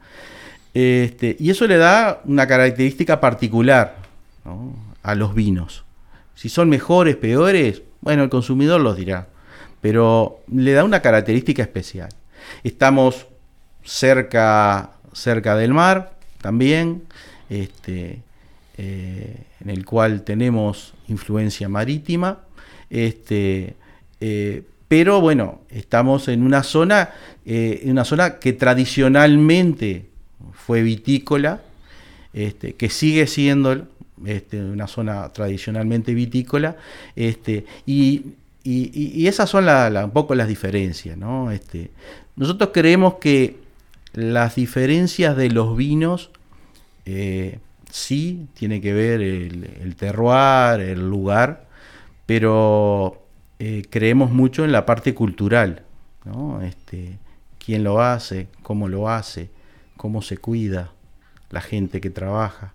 [0.74, 3.98] Este, y eso le da una característica particular
[4.44, 4.76] ¿no?
[5.04, 5.84] a los vinos.
[6.34, 9.28] Si son mejores, peores, bueno, el consumidor los dirá,
[9.80, 12.10] pero le da una característica especial.
[12.64, 13.28] Estamos
[13.84, 17.04] cerca, cerca del mar también,
[17.48, 18.24] este,
[18.78, 22.40] eh, en el cual tenemos influencia marítima,
[22.90, 23.76] este,
[24.22, 27.10] eh, pero bueno, estamos en una zona,
[27.46, 30.06] eh, una zona que tradicionalmente
[30.54, 31.62] fue vitícola,
[32.34, 33.88] este, que sigue siendo
[34.26, 36.76] este, una zona tradicionalmente vitícola,
[37.16, 38.24] este, y,
[38.64, 41.52] y, y- esas son la- un poco las diferencias, ¿no?
[41.52, 41.92] Este,
[42.36, 43.58] nosotros creemos que
[44.14, 46.30] las diferencias de los vinos
[47.96, 51.66] sí tiene que ver el, el terroir, el lugar,
[52.26, 53.26] pero
[53.58, 55.84] eh, creemos mucho en la parte cultural,
[56.26, 56.62] ¿no?
[56.62, 57.18] Este,
[57.58, 59.50] quién lo hace, cómo lo hace,
[59.96, 60.92] cómo se cuida,
[61.52, 62.74] la gente que trabaja.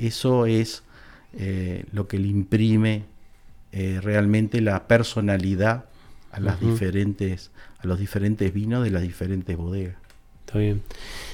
[0.00, 0.82] Eso es
[1.34, 3.04] eh, lo que le imprime
[3.70, 5.84] eh, realmente la personalidad
[6.32, 9.96] a las diferentes, a los diferentes vinos de las diferentes bodegas.
[10.44, 10.82] Está bien.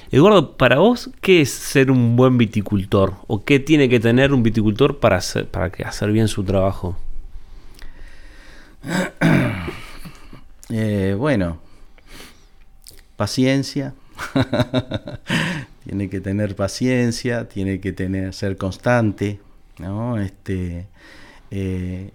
[0.09, 3.15] Eduardo, para vos, ¿qué es ser un buen viticultor?
[3.27, 6.97] ¿O qué tiene que tener un viticultor para hacer, para hacer bien su trabajo?
[10.69, 11.61] Eh, bueno,
[13.15, 13.93] paciencia.
[15.85, 19.39] tiene que tener paciencia, tiene que tener, ser constante,
[19.79, 20.19] ¿no?
[20.19, 20.87] Este,
[21.51, 22.11] eh,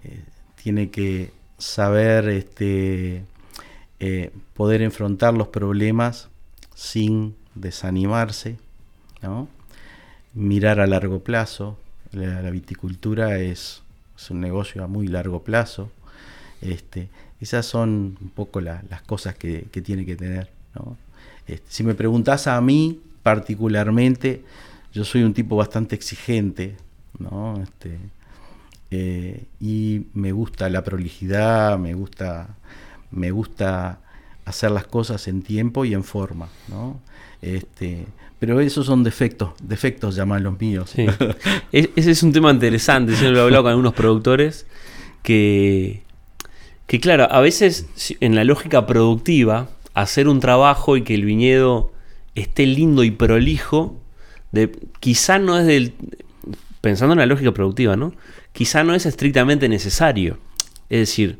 [0.61, 3.23] tiene que saber este,
[3.99, 6.29] eh, poder enfrentar los problemas
[6.75, 8.57] sin desanimarse,
[9.21, 9.47] ¿no?
[10.33, 11.77] mirar a largo plazo.
[12.11, 13.81] La, viticultura es,
[14.29, 15.91] un negocio a muy largo plazo.
[16.61, 17.09] Este,
[17.41, 20.49] esas son un poco la- las cosas que, tiene que tener.
[21.47, 24.43] Este, si me preguntas a mí particularmente,
[24.93, 26.75] yo soy un tipo bastante exigente,
[27.19, 27.61] ¿no?
[27.61, 27.97] Este,
[28.91, 32.55] eh, y me gusta la prolijidad, me gusta,
[33.11, 33.99] me gusta
[34.45, 36.99] hacer las cosas en tiempo y en forma, ¿no?
[37.41, 38.05] Este,
[38.39, 40.91] pero esos son defectos, defectos llaman los míos.
[40.95, 41.05] Sí.
[41.71, 43.13] Es- ese es un tema interesante.
[43.15, 44.65] Yo lo he hablado con algunos productores
[45.23, 46.03] que,
[46.87, 47.87] que, claro, a veces
[48.19, 51.91] en la lógica productiva, hacer un trabajo y que el viñedo
[52.35, 53.99] esté lindo y prolijo,
[54.51, 55.93] de, quizá no es del.
[56.81, 58.13] Pensando en la lógica productiva, ¿no?
[58.51, 60.37] Quizá no es estrictamente necesario.
[60.89, 61.39] Es decir,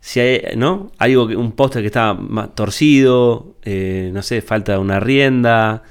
[0.00, 0.92] si hay, ¿no?
[0.98, 5.82] Algo un postre que está más torcido, eh, no sé, falta una rienda.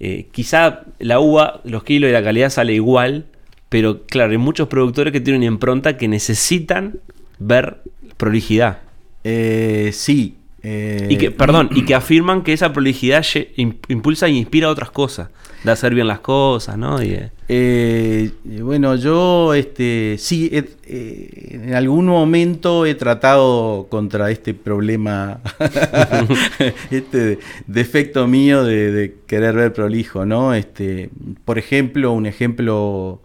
[0.00, 3.26] eh, quizá la uva, los kilos y la calidad sale igual,
[3.68, 7.00] pero claro, hay muchos productores que tienen impronta que necesitan
[7.38, 7.82] ver
[8.16, 8.78] prolijidad.
[9.24, 10.37] Eh, sí.
[10.62, 13.24] Eh, Y que, perdón, y que afirman que esa prolijidad
[13.56, 15.28] impulsa e inspira otras cosas.
[15.64, 17.02] De hacer bien las cosas, ¿no?
[17.02, 25.40] Y, eh, Eh, bueno, yo este, sí, en algún momento he tratado contra este problema,
[26.90, 30.54] este defecto mío de, de querer ver prolijo, ¿no?
[30.54, 31.10] Este,
[31.44, 33.20] por ejemplo, un ejemplo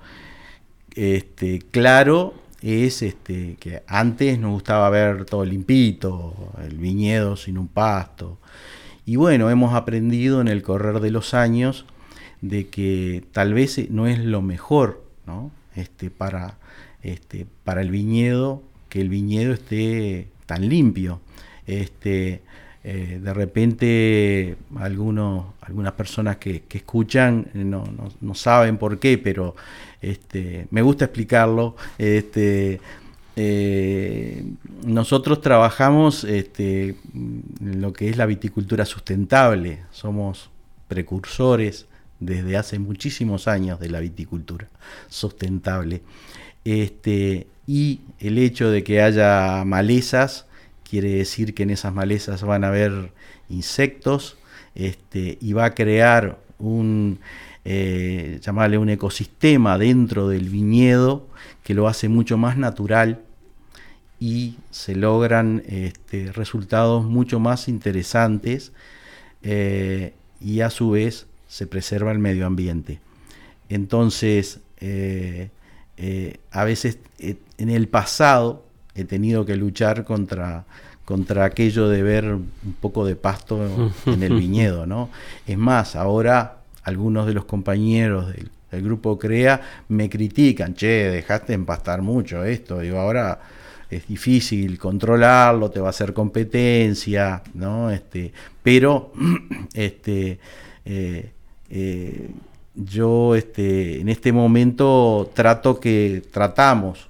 [0.95, 6.33] este, claro es este, que antes nos gustaba ver todo limpito,
[6.65, 8.37] el viñedo sin un pasto.
[9.05, 11.85] Y bueno, hemos aprendido en el correr de los años
[12.41, 15.51] de que tal vez eh, no es lo mejor ¿no?
[15.75, 16.57] este, para,
[17.01, 21.19] este, para el viñedo que el viñedo esté tan limpio.
[21.67, 22.43] Este,
[22.83, 29.17] eh, de repente algunos, algunas personas que, escuchan eh, no, no- no saben por qué,
[29.17, 29.55] pero
[30.01, 31.75] este, me gusta explicarlo.
[31.97, 32.81] Este,
[33.35, 34.43] eh,
[34.85, 39.79] nosotros trabajamos este, en lo que es la viticultura sustentable.
[39.91, 40.49] Somos
[40.87, 41.87] precursores
[42.19, 44.67] desde hace muchísimos años de la viticultura
[45.09, 46.01] sustentable.
[46.65, 50.45] Este, y el hecho de que haya malezas
[50.87, 53.11] quiere decir que en esas malezas van a haber
[53.49, 54.37] insectos
[54.75, 57.19] este, y va a crear un,
[57.65, 61.27] eh, llamarle un ecosistema dentro del viñedo
[61.63, 63.21] que lo hace mucho más natural
[64.19, 68.71] y se logran este, resultados mucho más interesantes
[69.43, 72.99] eh, y a su vez se preserva el medio ambiente.
[73.69, 75.49] Entonces, eh,
[76.51, 78.62] a veces en el pasado
[78.95, 80.65] he tenido que luchar contra,
[81.05, 85.09] contra aquello de ver un poco de pasto en el viñedo, ¿no?
[85.47, 91.53] Es más, ahora algunos de los compañeros del, del grupo CREA me critican, che, dejaste
[91.53, 93.39] empastar mucho esto, digo, ahora
[93.89, 97.91] es difícil controlarlo, te va a hacer competencia, ¿no?
[97.91, 99.11] Este, pero
[99.73, 100.39] este,
[100.85, 101.31] eh,
[101.69, 102.29] eh,
[102.75, 107.09] yo este, en este momento trato que tratamos,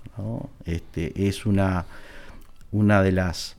[0.65, 1.85] Este, es una,
[2.71, 3.55] una de las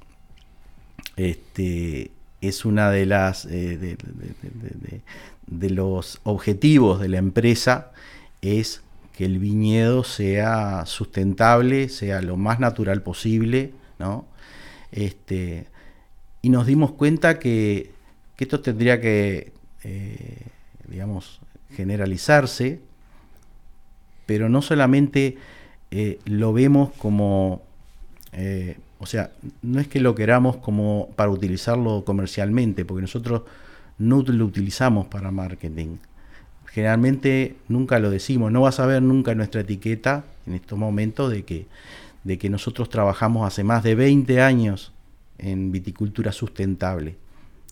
[1.16, 3.96] este, es una de las eh,
[5.46, 7.92] de los objetivos de la empresa
[8.40, 8.82] es
[9.16, 14.26] que el viñedo sea sustentable, sea lo más natural posible, ¿no?
[14.90, 15.66] Este,
[16.42, 17.92] y nos dimos cuenta que,
[18.36, 19.52] que esto tendría que,
[19.84, 20.46] eh,
[20.88, 21.40] digamos,
[21.70, 22.80] generalizarse,
[24.26, 25.38] pero no solamente
[25.96, 27.62] eh, lo vemos como
[28.32, 33.42] eh, o sea, no es que lo queramos como para utilizarlo comercialmente, porque nosotros
[33.98, 35.98] no lo utilizamos para marketing.
[36.66, 41.44] Generalmente nunca lo decimos, no vas a ver nunca nuestra etiqueta en estos momentos de
[41.44, 41.66] que,
[42.24, 44.92] de que nosotros trabajamos hace más de 20 años
[45.38, 47.16] en viticultura sustentable.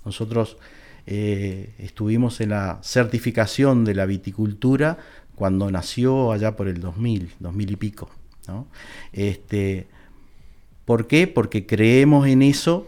[0.04, 0.58] Nosotros
[1.06, 4.98] eh, estuvimos en la certificación de la viticultura
[5.34, 8.10] cuando nació allá por el 2000, 2000 y pico.
[8.48, 8.66] ¿no?
[9.12, 9.86] Este,
[10.84, 11.26] ¿Por qué?
[11.26, 12.86] Porque creemos en eso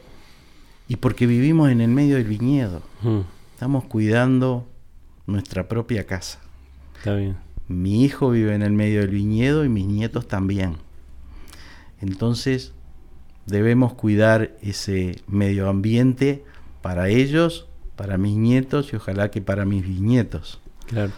[0.89, 2.83] y porque vivimos en el medio del viñedo.
[3.03, 3.21] Mm,
[3.55, 4.67] Estamos cuidando
[5.27, 6.41] nuestra propia casa.
[6.97, 7.37] está bien.
[7.67, 10.77] Mi hijo vive en el medio del viñedo y mis nietos también.
[12.01, 12.73] Entonces
[13.47, 16.45] debemos cuidar ese medio ambiente
[16.83, 20.61] para ellos, para mis nietos y ojalá que para mis bisnietos.
[20.87, 21.13] Claro.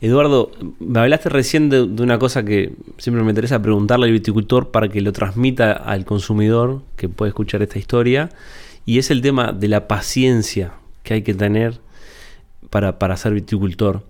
[0.00, 4.88] Eduardo, me hablaste recién de, una cosa que siempre me interesa preguntarle al viticultor para
[4.88, 8.30] que lo transmita al consumidor que puede escuchar esta historia,
[8.84, 11.80] y es el tema de la paciencia que hay que tener
[12.70, 14.02] para, para ser viticultor.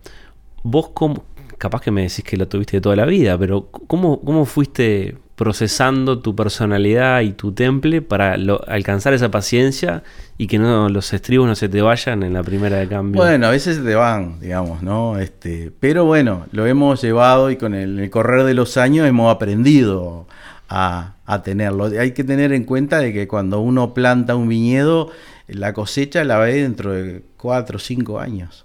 [0.63, 1.25] Vos, cómo,
[1.59, 5.17] capaz que me decís que lo tuviste de toda la vida, pero ¿cómo, cómo fuiste
[5.37, 10.03] procesando tu personalidad y tu temple para lo- alcanzar esa paciencia
[10.39, 13.21] y que no los estribos no se te vayan en la primera de cambio?
[13.23, 15.19] Bueno, a veces te van, digamos, ¿no?
[15.19, 20.27] Este, pero bueno, lo hemos llevado y con el, correr de los años hemos aprendido
[20.69, 21.85] a, a tenerlo.
[22.01, 25.11] Hay que tener en cuenta de que cuando uno planta un viñedo,
[25.49, 28.65] la cosecha la ve dentro de cuatro o cinco años.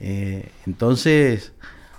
[0.00, 1.52] Eh, entonces,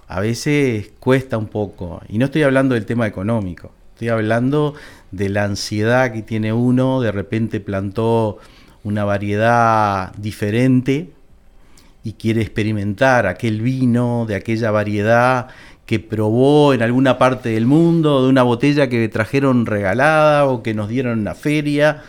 [0.07, 2.01] a veces cuesta un poco.
[2.09, 3.71] Y no estoy hablando del tema económico.
[3.97, 4.75] Estoy hablando
[5.09, 7.01] de la ansiedad que tiene uno.
[7.01, 8.37] De repente plantó
[8.83, 11.09] una variedad diferente
[12.03, 15.47] y quiere experimentar aquel vino de aquella variedad
[15.87, 20.75] que probó en alguna parte del mundo, de una botella que trajeron regalada o que
[20.75, 22.03] nos dieron en la feria.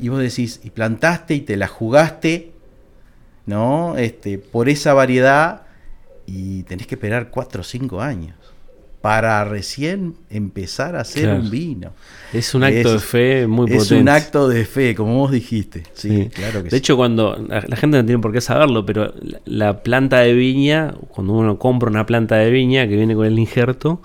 [0.00, 2.52] Y vos decís, y plantaste y te la jugaste,
[3.44, 3.98] ¿no?
[3.98, 5.64] Este, por esa variedad
[6.24, 8.45] y tenés que esperar 4 o 5 años
[9.06, 11.38] para recién empezar a hacer Claro.
[11.42, 11.92] un vino.
[12.32, 14.02] Es un acto de Es- fe muy es potente.
[14.02, 15.84] un acto de fe, como vos dijiste.
[15.92, 16.28] Sí, Sí.
[16.34, 16.76] claro que de sí.
[16.78, 20.32] hecho, cuando la, la gente no tiene por qué saberlo, pero la, la planta de
[20.34, 24.02] viña, cuando uno compra una planta de viña que viene con el injerto,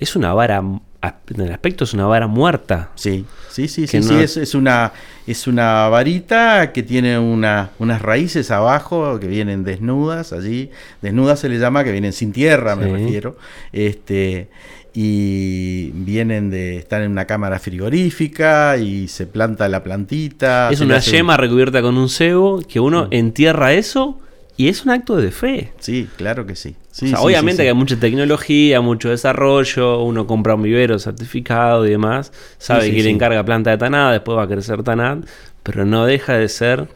[0.00, 0.60] es una vara,
[1.02, 2.90] en el aspecto es una vara muerta.
[2.94, 4.92] Sí, sí, sí, sí, sí, es, es una
[5.26, 11.48] es una varita que tiene una, unas raíces abajo que vienen desnudas allí, desnudas se
[11.48, 12.92] le llama que vienen sin tierra, me Sí.
[12.92, 13.36] refiero,
[13.72, 14.48] este
[14.94, 20.70] y vienen de están en una cámara frigorífica y se planta la plantita.
[20.70, 24.18] es una hace yema recubierta con un cebo que uno entierra eso
[24.56, 25.72] y es un acto de fe.
[25.78, 26.76] Sí, claro que sí.
[26.90, 30.62] Sí, O sea, sí, obviamente sí, que hay mucha tecnología, mucho desarrollo, uno compra un
[30.62, 34.82] vivero certificado y demás, sabe que le encarga planta de tanada, después va a crecer
[34.82, 35.18] tanad,
[35.62, 36.88] pero no deja de ser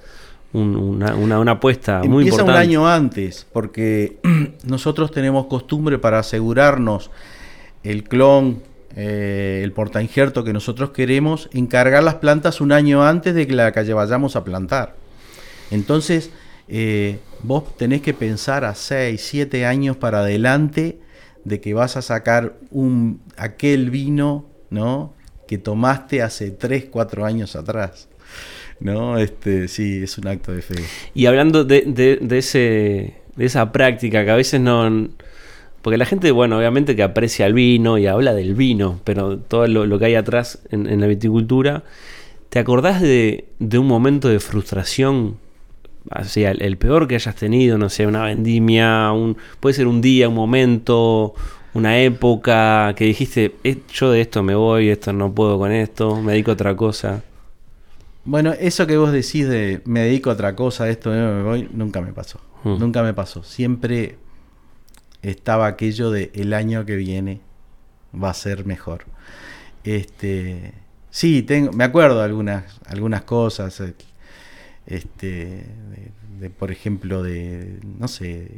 [0.53, 2.53] un- una, una- una apuesta muy Empieza importante.
[2.53, 4.19] un año antes, porque
[4.65, 7.11] nosotros tenemos costumbre para asegurarnos
[7.83, 8.63] el clon,
[8.97, 13.73] eh, el portainjerto que nosotros queremos, encargar las plantas un año antes de que la
[13.73, 14.95] calle vayamos a plantar.
[15.71, 16.31] Entonces,
[16.69, 20.99] eh, vos tenés que pensar a 6, 7 años para adelante
[21.45, 25.15] de que vas a sacar un, aquel vino, ¿no?
[25.47, 28.09] Que tomaste hace 3, 4 años atrás.
[28.81, 29.19] ¿No?
[29.19, 30.75] Este, sí, es un acto de fe.
[31.15, 31.83] Y hablando de,
[32.21, 35.09] de- ese, de esa práctica que a veces no...
[35.83, 39.69] Porque la gente, bueno, obviamente que aprecia el vino y habla del vino, pero todo
[39.69, 41.85] lo, lo que hay atrás en, en la viticultura,
[42.49, 45.39] ¿te acordás de, de un momento de frustración?
[46.11, 50.01] Así, el, el peor que hayas tenido, no sé, una vendimia, un, puede ser un
[50.01, 51.35] día, un momento,
[51.75, 56.21] una época que dijiste, "Eh, yo de esto me voy, esto no puedo con esto,
[56.23, 57.23] me dedico a otra cosa.
[58.25, 61.69] Bueno, eso que vos decís de me dedico a otra cosa, esto eh, me voy,
[61.73, 62.41] nunca me pasó.
[62.65, 62.79] Mm.
[62.79, 63.43] Nunca me pasó.
[63.45, 64.17] Siempre
[65.23, 67.41] estaba aquello de el año que viene
[68.15, 69.05] va a ser mejor.
[69.85, 70.73] Este,
[71.11, 73.81] sí, tengo, me acuerdo de algunas, algunas cosas.
[74.87, 75.67] Este,
[76.39, 78.49] de, por ejemplo, de, no sé,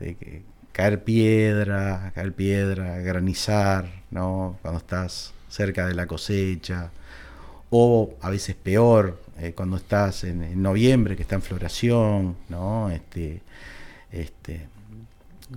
[0.00, 0.42] de
[0.72, 4.58] caer piedra, caer piedra, granizar, ¿no?
[4.62, 6.90] Cuando estás cerca de la cosecha
[7.70, 13.40] o a veces peor eh, cuando estás en, noviembre que está en floración no este
[14.10, 14.66] este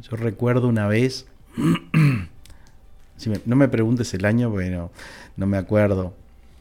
[0.02, 1.26] yo recuerdo una vez
[3.46, 4.92] no me preguntes el año porque no,
[5.36, 6.14] no me acuerdo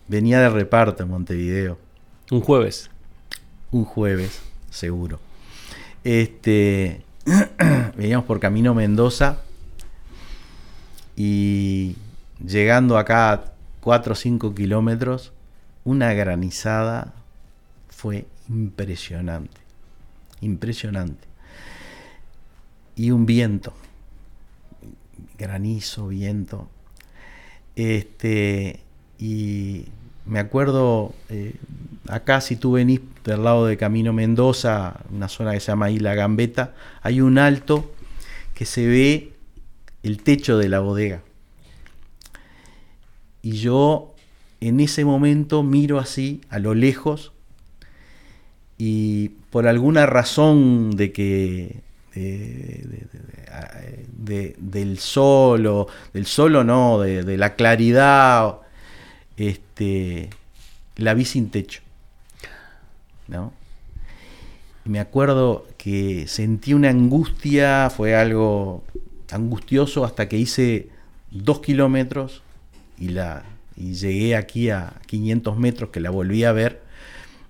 [0.09, 1.78] venía de reparto en Montevideo
[2.30, 2.91] Un jueves.
[3.71, 4.41] Un jueves
[4.71, 5.21] seguro
[6.05, 7.03] este
[7.97, 9.41] veníamos por camino Mendoza
[11.17, 11.97] y
[12.45, 13.45] llegando acá a
[13.81, 15.33] 4 o 5 kilómetros
[15.87, 17.14] una granizada,
[17.89, 19.61] fue impresionante,
[20.41, 21.29] impresionante.
[22.97, 23.73] Y un viento,
[25.39, 26.69] granizo, viento.
[27.77, 28.81] Este,
[29.21, 29.85] y
[30.27, 31.55] me acuerdo, eh,
[32.09, 36.14] acá si tú venís del lado de Camino Mendoza, una zona que se llama Isla
[36.14, 37.93] Gambeta, hay un alto
[38.55, 39.33] que se ve
[40.03, 41.22] el techo de la bodega.
[43.43, 44.14] Y yo
[44.61, 47.33] en ese momento miro así, a lo lejos,
[48.79, 51.81] y por alguna razón de que
[52.14, 58.57] de- de- de- de- del sol o del sol o no, de la claridad,
[59.37, 60.30] este,
[60.97, 61.82] la vi sin techo,
[63.28, 63.53] ¿no?
[64.84, 68.84] Me acuerdo que sentí una angustia, fue algo
[69.30, 70.91] angustioso hasta que hice
[71.30, 72.43] dos kilómetros
[72.97, 73.43] y, la,
[73.76, 76.82] y llegué aquí a 500 metros que la volví a ver.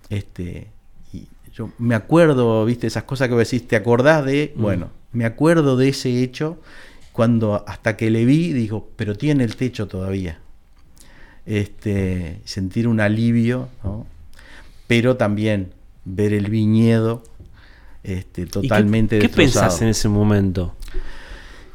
[0.08, 0.68] Este,
[1.12, 4.54] y yo me acuerdo, viste, esas cosas que vos decís, ¿te acordás de?
[4.56, 6.58] Bueno, me acuerdo de ese hecho
[7.12, 10.40] cuando hasta que le vi, digo, pero tiene el techo todavía.
[11.46, 14.06] Este, sentir un alivio, ¿no?
[14.88, 15.70] pero también
[16.04, 17.22] ver el viñedo
[18.02, 19.62] este, ¿Y qué- totalmente ¿Qué, destrozado.
[19.66, 20.74] pensás en ese momento?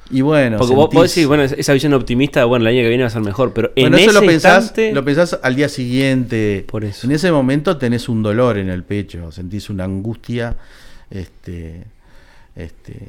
[0.09, 3.07] Y bueno, Porque vos, decís, bueno, esa visión optimista, bueno, el año que viene va
[3.07, 4.93] a ser mejor, pero en Bueno, ese eso lo pensás, instante...
[4.93, 6.65] lo pensás al día siguiente.
[6.67, 7.07] Por eso.
[7.07, 10.57] En ese momento tenés un dolor en el pecho, sentís una angustia,
[11.09, 11.85] este,
[12.57, 13.07] este,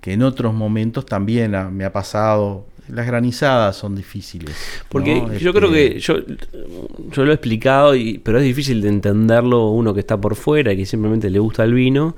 [0.00, 2.64] que en otros momentos también ha- me ha pasado.
[2.88, 4.54] Las granizadas son difíciles.
[4.88, 5.28] Porque ¿no?
[5.28, 6.16] yo Este, creo que yo,
[7.10, 10.72] yo lo he explicado, y, pero es difícil de entenderlo uno que está por fuera
[10.72, 12.16] y que simplemente le gusta el vino.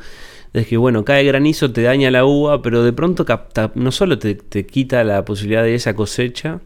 [0.53, 4.19] Es que, bueno, cae granizo, te daña la uva, pero de pronto capta, no solo
[4.19, 6.61] te, te quita la posibilidad de esa cosecha,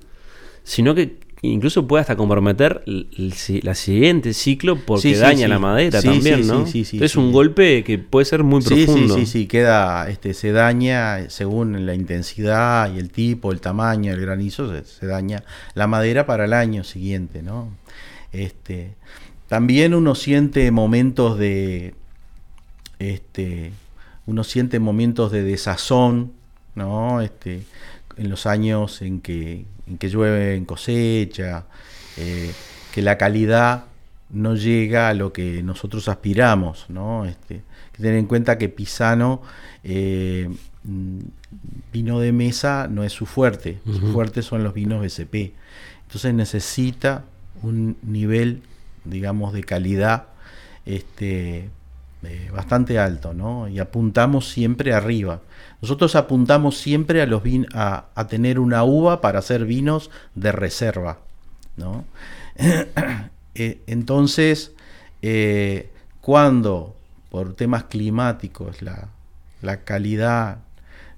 [0.63, 5.49] sino que incluso puede hasta comprometer el, siguiente ciclo porque Sí, sí, daña sí.
[5.49, 6.67] la madera también, sí, ¿no?
[6.67, 9.15] sí, sí, sí, es un golpe que puede ser muy profundo.
[9.15, 14.13] sí, sí, sí, queda, este, se daña según la intensidad y el tipo, el tamaño,
[14.13, 17.69] el granizo, se, se daña la madera para el año siguiente, ¿no?
[18.33, 18.95] Este,
[19.49, 21.95] también uno siente momentos de,
[22.99, 23.73] este,
[24.27, 26.33] uno siente momentos de desazón,
[26.75, 27.21] ¿no?
[27.21, 27.63] Este,
[28.17, 31.65] en los años en que, en que llueve en cosecha,
[32.17, 32.53] eh,
[32.93, 33.85] que la calidad
[34.31, 37.25] no llega a lo que nosotros aspiramos, ¿no?
[37.25, 39.43] Este, hay que tener en cuenta que Pisano
[39.85, 40.51] eh,
[40.85, 41.19] mm,
[41.93, 45.55] vino de mesa no es su fuerte, su fuerte son los vinos BCP.
[46.03, 47.25] Entonces necesita
[47.63, 48.63] un nivel,
[49.05, 50.27] digamos, de calidad
[50.85, 51.71] este,
[52.25, 53.69] eh, bastante alto, ¿no?
[53.69, 55.41] Y apuntamos siempre arriba.
[55.81, 60.53] Nosotros apuntamos siempre a, los vin- a, a tener una uva para hacer vinos de
[60.53, 61.19] reserva,
[61.77, 62.05] ¿no?
[63.55, 64.73] Eh, entonces,
[65.21, 65.91] eh,
[66.21, 66.95] cuando
[67.29, 69.09] por temas climáticos la,
[69.63, 70.59] la calidad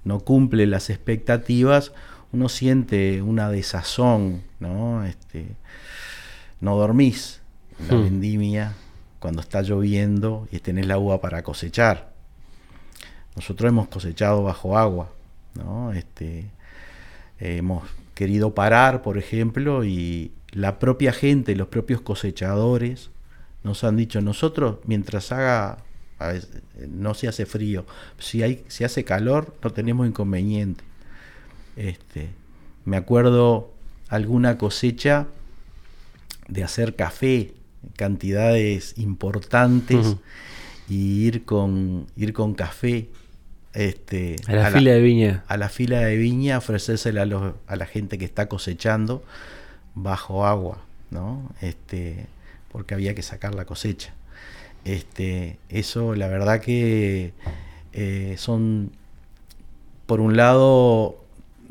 [0.05, 1.91] no cumple las expectativas,
[2.31, 5.03] uno siente una desazón, ¿no?
[5.05, 5.55] Este,
[6.59, 7.41] no dormís
[7.79, 8.01] la Hmm.
[8.03, 8.73] vendimia
[9.21, 12.11] cuando está lloviendo y tenés la uva para cosechar.
[13.35, 15.11] Nosotros hemos cosechado bajo agua,
[15.53, 15.93] ¿no?
[15.93, 16.49] Este,
[17.39, 17.83] hemos
[18.15, 23.11] querido parar, por ejemplo, y la propia gente, los propios cosechadores,
[23.63, 25.77] nos han dicho, nosotros mientras haga,
[26.89, 27.85] no se hace frío,
[28.17, 30.83] si, hay, si hace calor, no tenemos inconveniente.
[31.75, 32.29] Este,
[32.85, 33.71] me acuerdo
[34.09, 35.27] alguna cosecha
[36.47, 37.53] de hacer café,
[37.95, 40.17] cantidades importantes,
[40.89, 43.07] y ir con, ir con café.
[43.73, 45.43] Este, A la fila de viña.
[45.47, 49.23] a la fila de viña, ofrecérsela a, los- a la gente que está cosechando
[49.95, 50.79] bajo agua,
[51.09, 51.49] ¿no?
[51.61, 52.25] Este,
[52.71, 54.13] porque había que sacar la cosecha.
[54.83, 57.31] Este, eso, la verdad que
[57.93, 58.91] eh, son,
[60.05, 61.17] por un lado,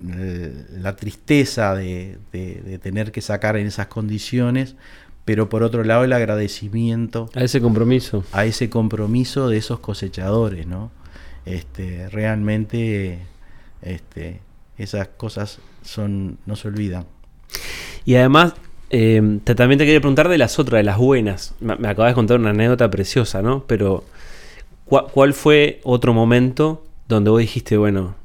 [0.03, 4.75] la tristeza de, de- de tener que sacar en esas condiciones,
[5.31, 8.25] pero por otro lado el agradecimiento A ese compromiso.
[8.33, 10.91] a ese compromiso de esos cosechadores, ¿no?
[11.47, 13.21] Este, realmente
[13.81, 14.41] este,
[14.77, 17.05] esas cosas son, no se olvidan.
[18.05, 18.55] Y además,
[18.91, 21.55] eh, te- también te quería preguntar de las otras, de las buenas.
[21.61, 23.63] Me, me acabas de contar una anécdota preciosa, ¿no?
[23.69, 24.03] Pero,
[24.85, 28.17] ¿cuál, cuál fue otro momento donde vos dijiste, bueno,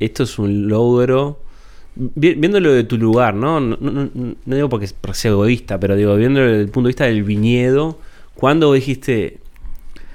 [0.00, 1.40] esto es un logro?
[1.96, 3.60] Vi- Viéndolo de tu lugar, ¿no?
[3.60, 7.04] No, no- no- digo porque sea egoísta, pero digo, viéndolo desde el punto de vista
[7.04, 7.98] del viñedo,
[8.34, 9.38] ¿cuándo dijiste,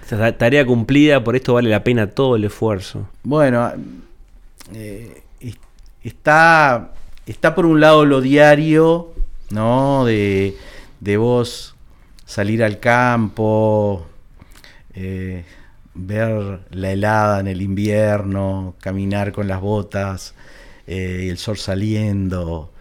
[0.02, 3.08] esta tarea cumplida, por esto vale la pena todo el esfuerzo?
[3.24, 3.72] Bueno,
[4.74, 5.58] eh, es-
[6.04, 6.92] está,
[7.26, 9.14] está por un lado lo diario,
[9.52, 10.04] ¿no?
[10.06, 10.56] De,
[11.00, 11.76] de vos
[12.26, 14.06] salir al campo,
[14.94, 15.46] eh,
[15.94, 20.34] ver la helada en el invierno, caminar con las botas,
[20.90, 22.74] eh, el sol saliendo,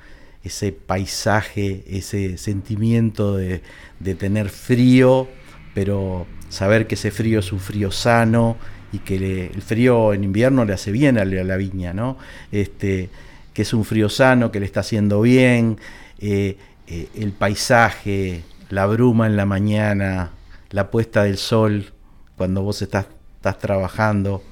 [0.42, 3.60] ese paisaje, ese sentimiento de,
[4.00, 5.28] de tener frío,
[5.74, 8.56] pero saber que ese frío es un frío sano
[8.92, 12.16] y que el frío en invierno le hace bien a la, a la viña, ¿no?
[12.50, 13.10] Este,
[13.52, 15.78] que es un frío sano, que le está haciendo bien,
[16.18, 16.56] eh,
[16.86, 20.30] eh, el paisaje, la bruma en la mañana,
[20.70, 21.92] la puesta del sol
[22.38, 23.06] cuando vos estás,
[23.36, 24.42] estás trabajando.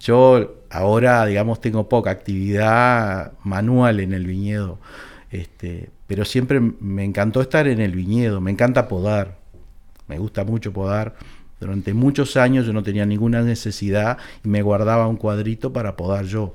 [0.00, 4.78] Yo ahora, digamos, tengo poca actividad manual en el viñedo,
[5.30, 9.38] este, pero siempre me encantó estar en el viñedo, me encanta podar,
[10.08, 11.14] me gusta mucho podar.
[11.60, 16.24] Durante muchos años yo no tenía ninguna necesidad y me guardaba un cuadrito para podar
[16.24, 16.54] yo.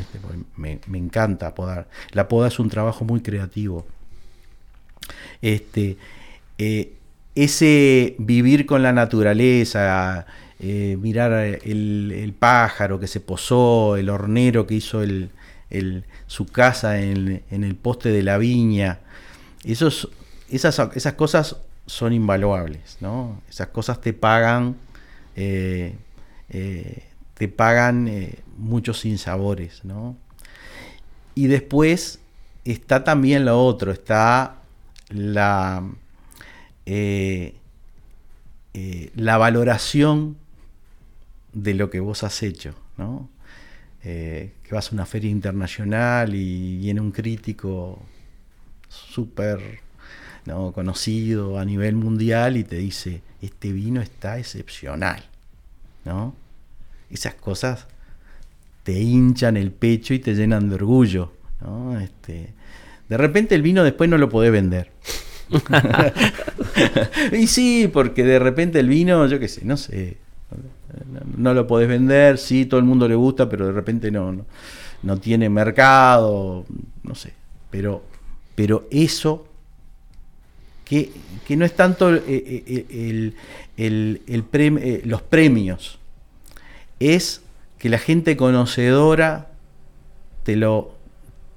[0.00, 0.18] Este,
[0.56, 1.88] me, me encanta podar.
[2.12, 3.86] La poda es un trabajo muy creativo.
[5.40, 5.96] Este,
[6.58, 6.94] eh,
[7.36, 10.26] ese vivir con la naturaleza,
[10.60, 15.30] eh, mirar el, el pájaro que se posó, el hornero que hizo el,
[15.70, 19.00] el- su casa en, en el poste de la viña,
[19.64, 20.08] esos,
[20.50, 21.56] esas, esas cosas
[21.86, 23.40] son invaluables, ¿no?
[23.48, 24.76] Esas cosas te pagan,
[25.36, 25.94] eh,
[26.50, 27.04] eh,
[27.34, 30.16] te pagan eh, muchos sinsabores, ¿no?
[31.34, 32.18] Y después
[32.64, 34.56] está también lo otro, está
[35.08, 35.82] la,
[36.86, 37.54] eh,
[38.74, 40.36] eh, la valoración
[41.52, 43.28] de lo que vos has hecho, ¿no?
[44.04, 48.00] Eh, que vas a una feria internacional y viene un crítico
[48.88, 49.80] súper
[50.46, 50.72] ¿no?
[50.72, 55.24] conocido a nivel mundial y te dice, este vino está excepcional,
[56.04, 56.34] ¿no?
[57.10, 57.86] Esas cosas
[58.84, 61.98] te hinchan el pecho y te llenan de orgullo, ¿no?
[61.98, 62.54] Este,
[63.08, 64.92] de repente el vino después no lo podés vender.
[67.32, 70.18] y sí, porque de repente el vino, yo qué sé, no sé,
[71.36, 74.44] no, lo podés vender, sí, todo el mundo le gusta, pero de repente no, no,
[75.02, 76.64] no tiene mercado,
[77.02, 77.32] no sé.
[77.70, 78.02] Pero,
[78.54, 79.46] pero eso,
[80.84, 81.10] que,
[81.46, 83.34] que no es tanto eh, eh, el-
[83.76, 85.98] el- el prem- eh, los premios,
[87.00, 87.42] es
[87.78, 89.48] que la gente conocedora
[90.44, 90.92] te lo,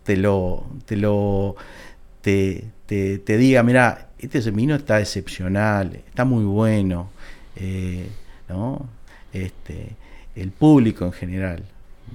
[0.04, 1.56] te lo, te lo,
[2.22, 7.10] te, te- diga, mira, este vino está excepcional, está muy bueno,
[8.50, 8.88] ¿no?
[9.34, 9.96] Este,
[10.36, 11.64] el público en general,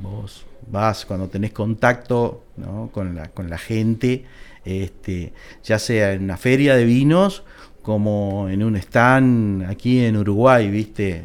[0.02, 2.44] vos vas cuando tenés contacto
[2.92, 4.24] con, la, gente,
[4.64, 5.32] este,
[5.64, 7.42] ya sea en una feria de vinos
[7.82, 11.24] como en un stand aquí en Uruguay, ¿viste?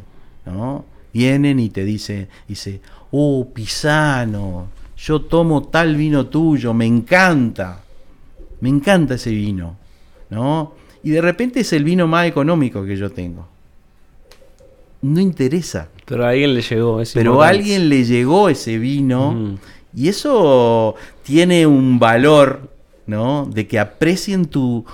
[1.13, 2.81] Vienen y te dicen, dice,
[3.11, 4.67] oh, Pisano,
[4.97, 7.81] yo tomo tal vino tuyo, me encanta,
[8.59, 9.75] me encanta ese vino,
[10.29, 10.75] ¿no?
[11.03, 13.47] Y de repente es el vino más económico que yo tengo.
[15.02, 15.89] No interesa.
[16.06, 17.02] Pero a alguien le llegó.
[17.02, 19.58] es Pero a alguien le llegó ese vino Mm.
[19.95, 22.70] y eso tiene un valor,
[23.08, 23.45] ¿no?
[23.52, 24.86] De que aprecien tu,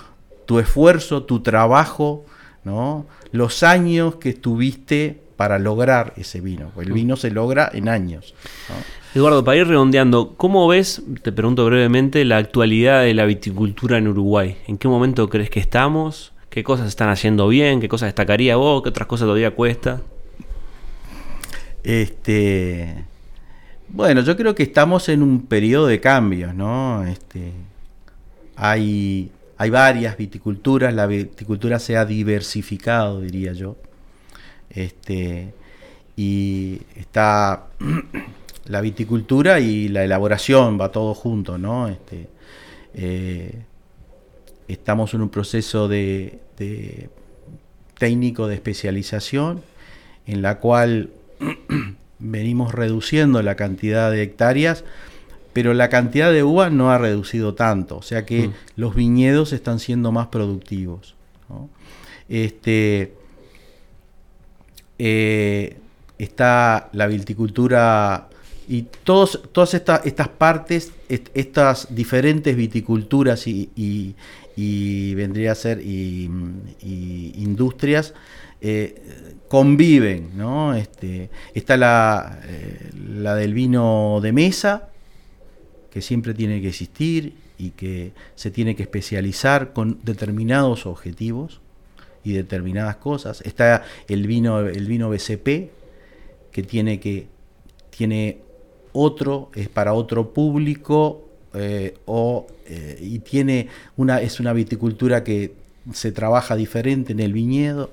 [0.45, 2.25] tu esfuerzo, tu trabajo,
[2.63, 3.05] ¿no?
[3.31, 6.71] Los años que estuviste para lograr ese vino.
[6.79, 8.33] El vino se logra en años.
[8.69, 8.75] ¿no?
[9.19, 14.07] Eduardo, para ir redondeando, ¿cómo ves, te pregunto brevemente, la actualidad de la viticultura en
[14.07, 14.57] Uruguay?
[14.67, 16.33] ¿En qué momento crees que estamos?
[16.57, 17.79] ¿Qué cosas están haciendo bien?
[17.79, 18.81] ¿Qué cosas destacaría vos?
[18.81, 20.01] ¿Qué otras cosas todavía cuesta?
[21.83, 23.05] Este,
[23.89, 27.05] bueno, yo creo que estamos en un periodo de cambios, ¿no?
[27.05, 27.51] Este,
[28.55, 33.75] hay, hay varias viticulturas, la viticultura se ha diversificado, diría yo.
[34.71, 35.53] Este,
[36.15, 37.67] y está
[38.65, 41.87] la viticultura y la elaboración, va todo junto, ¿no?
[41.87, 42.27] Este,
[42.95, 43.61] eh,
[44.67, 47.09] estamos en un proceso de, de
[47.97, 49.61] técnico de especialización
[50.25, 51.09] en la cual
[52.19, 54.83] venimos reduciendo la cantidad de hectáreas,
[55.53, 58.53] pero la cantidad de uva no ha reducido tanto, o sea que Mm.
[58.75, 61.15] los viñedos están siendo más productivos.
[61.49, 61.69] ¿no?
[62.29, 63.13] Este,
[64.99, 65.77] eh,
[66.17, 68.27] está la viticultura
[68.67, 74.15] y todos, todas esta- estas partes, est- estas diferentes viticulturas y, y-
[74.55, 76.29] y vendría a ser y,
[76.81, 78.13] y industrias
[78.59, 78.95] eh,
[79.47, 80.73] conviven, ¿no?
[80.73, 84.89] Este, está la, eh, la del vino de mesa,
[85.91, 91.61] que siempre tiene que existir y que se tiene que especializar con determinados objetivos
[92.23, 93.41] y determinadas cosas.
[93.41, 95.69] Está el vino, el vino BCP,
[96.51, 97.27] que tiene que
[97.91, 98.39] tiene
[98.97, 105.53] otro, es para otro público, eh, o, eh, y tiene una, es una viticultura que
[105.93, 107.91] se trabaja diferente en el viñedo.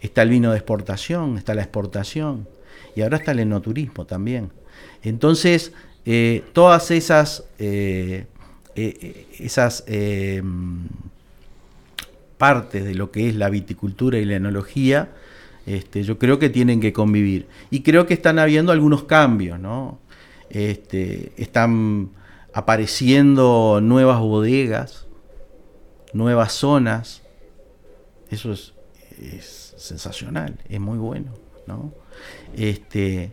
[0.00, 2.48] Está el vino de exportación, está la exportación
[2.96, 4.50] y ahora está el enoturismo también.
[5.02, 5.72] Entonces,
[6.06, 7.44] eh, todas esas,
[8.74, 9.84] esas
[12.38, 15.10] partes de lo que es la viticultura y la enología,
[15.66, 17.46] este, yo creo que tienen que convivir.
[17.70, 19.98] Y creo que están habiendo algunos cambios, ¿no?
[20.50, 22.10] Este, están
[22.52, 25.06] apareciendo nuevas bodegas,
[26.12, 27.22] nuevas zonas.
[28.30, 28.74] Eso es,
[29.76, 31.32] sensacional, es muy bueno,
[31.66, 31.92] ¿no?
[32.54, 33.32] Este,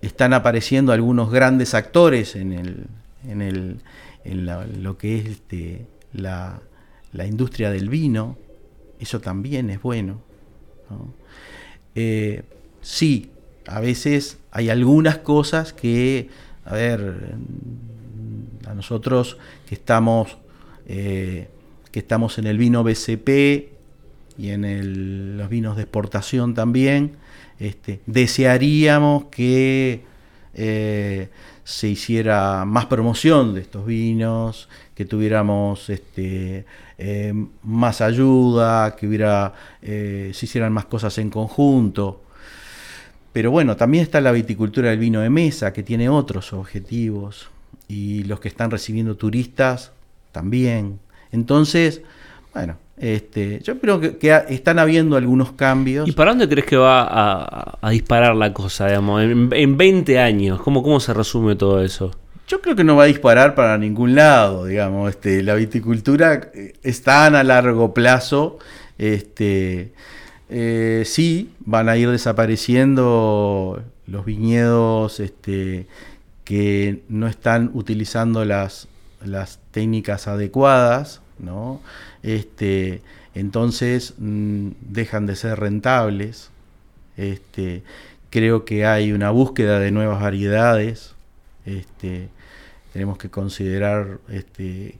[0.00, 2.86] están apareciendo algunos grandes actores en, el,
[3.26, 3.82] en, el,
[4.24, 6.60] en lo que es este, la,
[7.12, 8.36] la industria del vino.
[8.98, 10.20] Eso también es bueno.
[10.90, 11.12] ¿no?
[11.94, 12.42] Eh,
[12.80, 13.30] sí,
[13.66, 16.28] a veces hay algunas cosas que,
[16.64, 17.34] a ver,
[18.66, 19.36] a nosotros
[19.68, 20.36] que estamos,
[20.86, 21.48] eh,
[21.90, 23.70] que estamos en el vino BCP
[24.38, 27.12] y en el- los vinos de exportación también,
[27.58, 30.02] este, desearíamos que
[30.58, 31.28] eh,
[31.64, 36.64] se hiciera más promoción de estos vinos, que tuviéramos este,
[36.96, 39.52] eh, más ayuda, que hubiera,
[39.82, 42.22] se hicieran más cosas en conjunto.
[43.36, 47.50] Pero bueno, también está la viticultura del vino de mesa, que tiene otros objetivos,
[47.86, 49.92] y los que están recibiendo turistas
[50.32, 50.98] también.
[51.32, 52.00] Entonces,
[52.54, 56.08] bueno, este, yo creo que, están habiendo algunos cambios.
[56.08, 59.22] ¿Y para dónde crees que va a, a disparar la cosa, digamos?
[59.22, 62.12] En, en 20 años, ¿cómo, ¿cómo se resume todo eso?
[62.48, 65.10] Yo creo que no va a disparar para ningún lado, digamos.
[65.10, 68.58] Este, la viticultura eh, es tan a largo plazo.
[68.96, 69.92] Este,
[70.48, 75.86] eh, sí, van a ir desapareciendo los viñedos este,
[76.44, 78.88] que no están utilizando las,
[79.72, 81.20] técnicas adecuadas.
[82.22, 83.02] Este,
[83.34, 86.50] entonces mm, dejan de ser rentables.
[87.16, 87.82] Este,
[88.30, 91.14] creo que hay una búsqueda de nuevas variedades.
[92.92, 94.20] Tenemos que considerar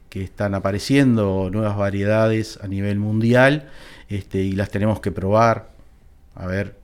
[0.09, 3.69] que están apareciendo nuevas variedades a nivel mundial
[4.09, 5.69] este, y las tenemos que probar,
[6.35, 6.75] a ver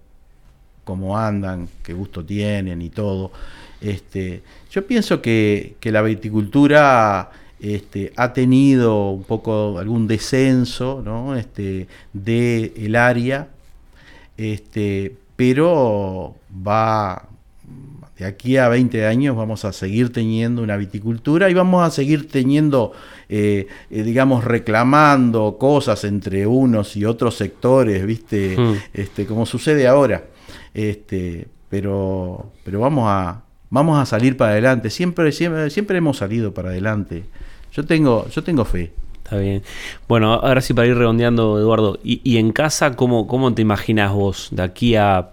[0.84, 3.32] cómo andan, qué gusto tienen y todo.
[3.82, 11.36] Este, yo pienso que, que la viticultura este, ha tenido un poco algún descenso ¿no?
[11.36, 13.48] este, de el área,
[14.38, 17.28] este, pero va
[18.24, 22.30] de aquí a 20 años vamos a seguir teniendo una viticultura y vamos a seguir
[22.30, 22.94] teniendo,
[23.28, 28.56] eh, eh, digamos, reclamando cosas entre unos y otros sectores, ¿viste?
[28.58, 28.76] Mm.
[28.94, 30.24] Este, como sucede ahora.
[30.74, 34.90] Este, pero, pero vamos a, vamos a salir para adelante.
[34.90, 37.26] Siempre, siempre, siempre hemos salido para adelante.
[37.74, 38.94] Yo tengo, yo tengo fe.
[39.22, 39.64] Está bien.
[40.08, 42.00] Bueno, ahora sí para ir redondeando, Eduardo.
[42.06, 45.32] ¿Y, y en casa cómo, cómo te imaginas vos de aquí a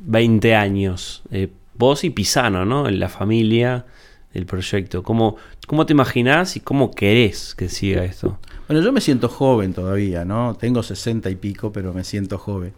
[0.00, 1.22] 20 años?
[1.30, 2.88] Eh, vos y Pisano, ¿no?
[2.88, 3.86] En la familia,
[4.34, 5.02] el proyecto.
[5.02, 8.38] ¿Cómo, ¿Cómo te imaginás y cómo querés que siga esto?
[8.68, 10.54] Bueno, yo me siento joven todavía, ¿no?
[10.54, 12.72] Tengo 60 y pico, pero me siento joven.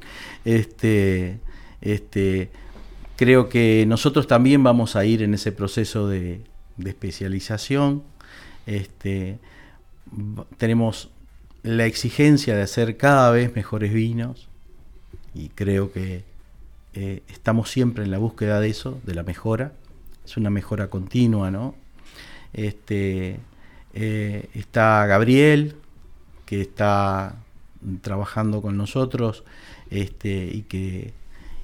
[0.45, 1.41] Este,
[1.81, 2.51] este,
[3.17, 6.43] creo que nosotros también vamos a ir en ese proceso de,
[6.77, 8.03] de especialización.
[8.67, 9.39] Este,
[10.57, 11.11] tenemos
[11.63, 14.49] la exigencia de hacer cada vez mejores vinos
[15.35, 16.25] y creo que
[17.01, 19.71] eh, estamos siempre en la búsqueda de eso, de la mejora.
[20.25, 21.77] Es una mejora continua, ¿no?
[22.53, 23.39] Este,
[23.95, 25.77] eh, está Gabriel,
[26.45, 27.37] que está
[28.01, 29.45] trabajando con nosotros
[29.91, 31.13] este, y, que,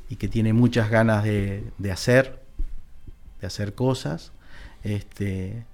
[0.09, 2.39] y que tiene muchas ganas de, de hacer,
[3.41, 4.30] de hacer cosas.
[4.85, 5.64] Este,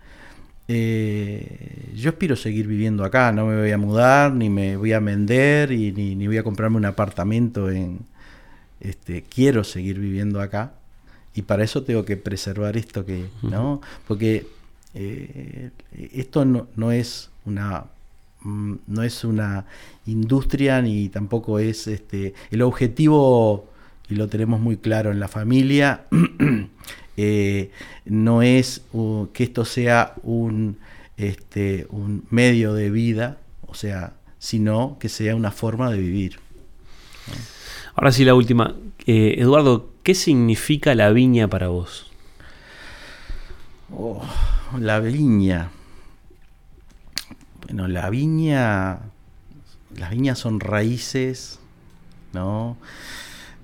[0.69, 5.01] eh, yo aspiro seguir viviendo acá, no me voy a mudar, ni me voy a
[5.01, 8.09] vender, y, ni, ni voy a comprarme un apartamento en...
[8.81, 10.73] Este, quiero seguir viviendo acá
[11.35, 13.81] y para eso tengo que preservar esto que, ¿no?
[14.09, 14.47] Porque
[14.95, 15.71] eh,
[16.13, 17.85] esto no, no es una
[18.41, 19.67] mm, no es una
[20.07, 23.69] industria ni tampoco es este el objetivo
[24.09, 26.07] y lo tenemos muy claro en la familia
[27.17, 27.71] eh,
[28.05, 30.79] no es uh, que esto sea un
[31.17, 36.39] este un medio de vida o sea sino que sea una forma de vivir
[38.01, 38.77] Ahora sí, la última.
[39.05, 42.11] Eh, Eduardo, ¿qué significa la viña para vos?
[43.95, 44.23] Oh,
[44.79, 45.71] la viña.
[47.67, 49.01] Bueno, la viña.
[49.99, 51.61] Las viñas son raíces,
[52.33, 52.79] ¿no?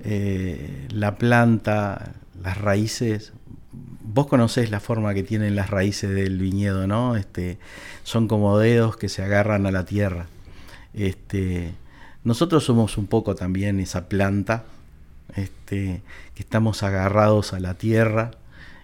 [0.05, 2.13] Eh, la planta,
[2.43, 3.33] las raíces.
[3.73, 7.17] Vos conocés la forma que tienen las raíces del viñedo, ¿no?
[7.17, 7.57] Este,
[8.03, 10.27] son como dedos que se agarran a la tierra.
[10.93, 11.73] Este,
[12.27, 14.65] nosotros somos un poco también esa planta,
[15.37, 16.03] este,
[16.35, 18.33] que estamos agarrados a la tierra,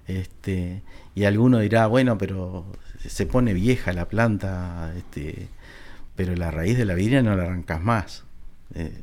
[0.07, 0.83] este,
[1.17, 2.65] y alguno dirá, bueno, pero
[3.05, 5.49] se pone vieja la planta, este,
[6.15, 8.23] pero la raíz de la viña no la arrancas más.
[8.77, 9.03] Eh,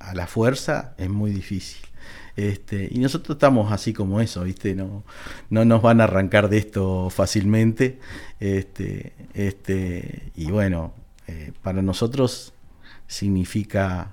[0.00, 1.86] a la fuerza es muy difícil.
[2.34, 4.74] Este, y nosotros estamos así como eso, ¿viste?
[4.74, 5.04] No,
[5.50, 8.00] no nos van a arrancar de esto fácilmente.
[8.40, 10.94] Este, este, y bueno,
[11.28, 12.54] eh, para nosotros
[13.08, 14.12] significa,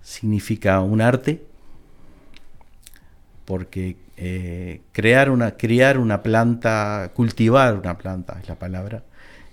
[0.00, 1.44] significa un arte,
[3.44, 5.56] porque eh, crear una,
[5.96, 9.02] una planta, cultivar una planta es la palabra,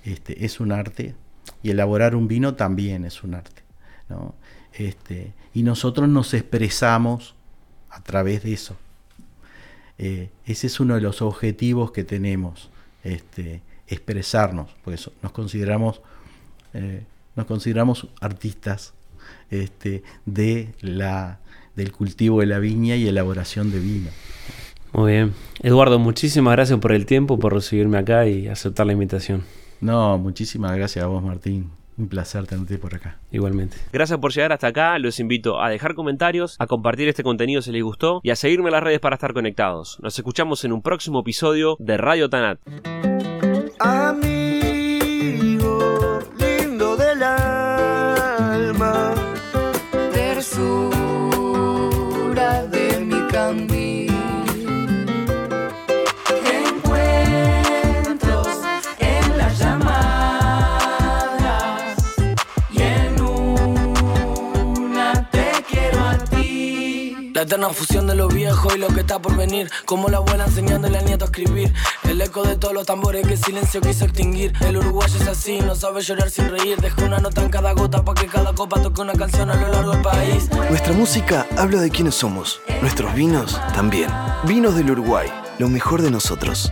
[0.03, 1.15] este, es un arte,
[1.63, 3.63] y elaborar un vino también es un arte.
[4.09, 4.35] ¿no?
[4.73, 7.33] Este, y nosotros nos expresamos
[7.89, 8.75] a través de eso.
[9.97, 12.69] Eh, ese es uno de los objetivos que tenemos,
[13.03, 16.01] este, expresarnos, porque nos consideramos,
[16.73, 17.03] eh,
[17.35, 18.93] nos consideramos artistas
[19.49, 21.39] este, de la,
[21.75, 24.09] del cultivo de la viña y elaboración de vino.
[24.93, 25.33] Muy bien.
[25.61, 29.43] Eduardo, muchísimas gracias por el tiempo, por recibirme acá y aceptar la invitación.
[29.81, 31.69] No, muchísimas gracias a vos, Martín.
[31.97, 33.17] Un placer tenerte por acá.
[33.31, 33.77] Igualmente.
[33.93, 34.99] Gracias por llegar hasta acá.
[34.99, 38.67] Los invito a dejar comentarios, a compartir este contenido si les gustó y a seguirme
[38.67, 39.97] en las redes para estar conectados.
[40.01, 42.59] Nos escuchamos en un próximo episodio de Radio Tanat.
[67.35, 69.69] La eterna fusión de lo viejo y lo que está por venir.
[69.83, 71.73] Como la abuela enseñándole al nieto a escribir.
[72.05, 74.53] El eco de todos los tambores que el silencio quiso extinguir.
[74.61, 76.77] El uruguayo es así, no sabe llorar sin reír.
[76.79, 79.67] Deja una nota en cada gota para que cada copa toque una canción a lo
[79.67, 80.49] largo del país.
[80.69, 82.61] Nuestra música habla de quiénes somos.
[82.81, 84.09] Nuestros vinos también.
[84.45, 85.29] Vinos del Uruguay,
[85.59, 86.71] lo mejor de nosotros.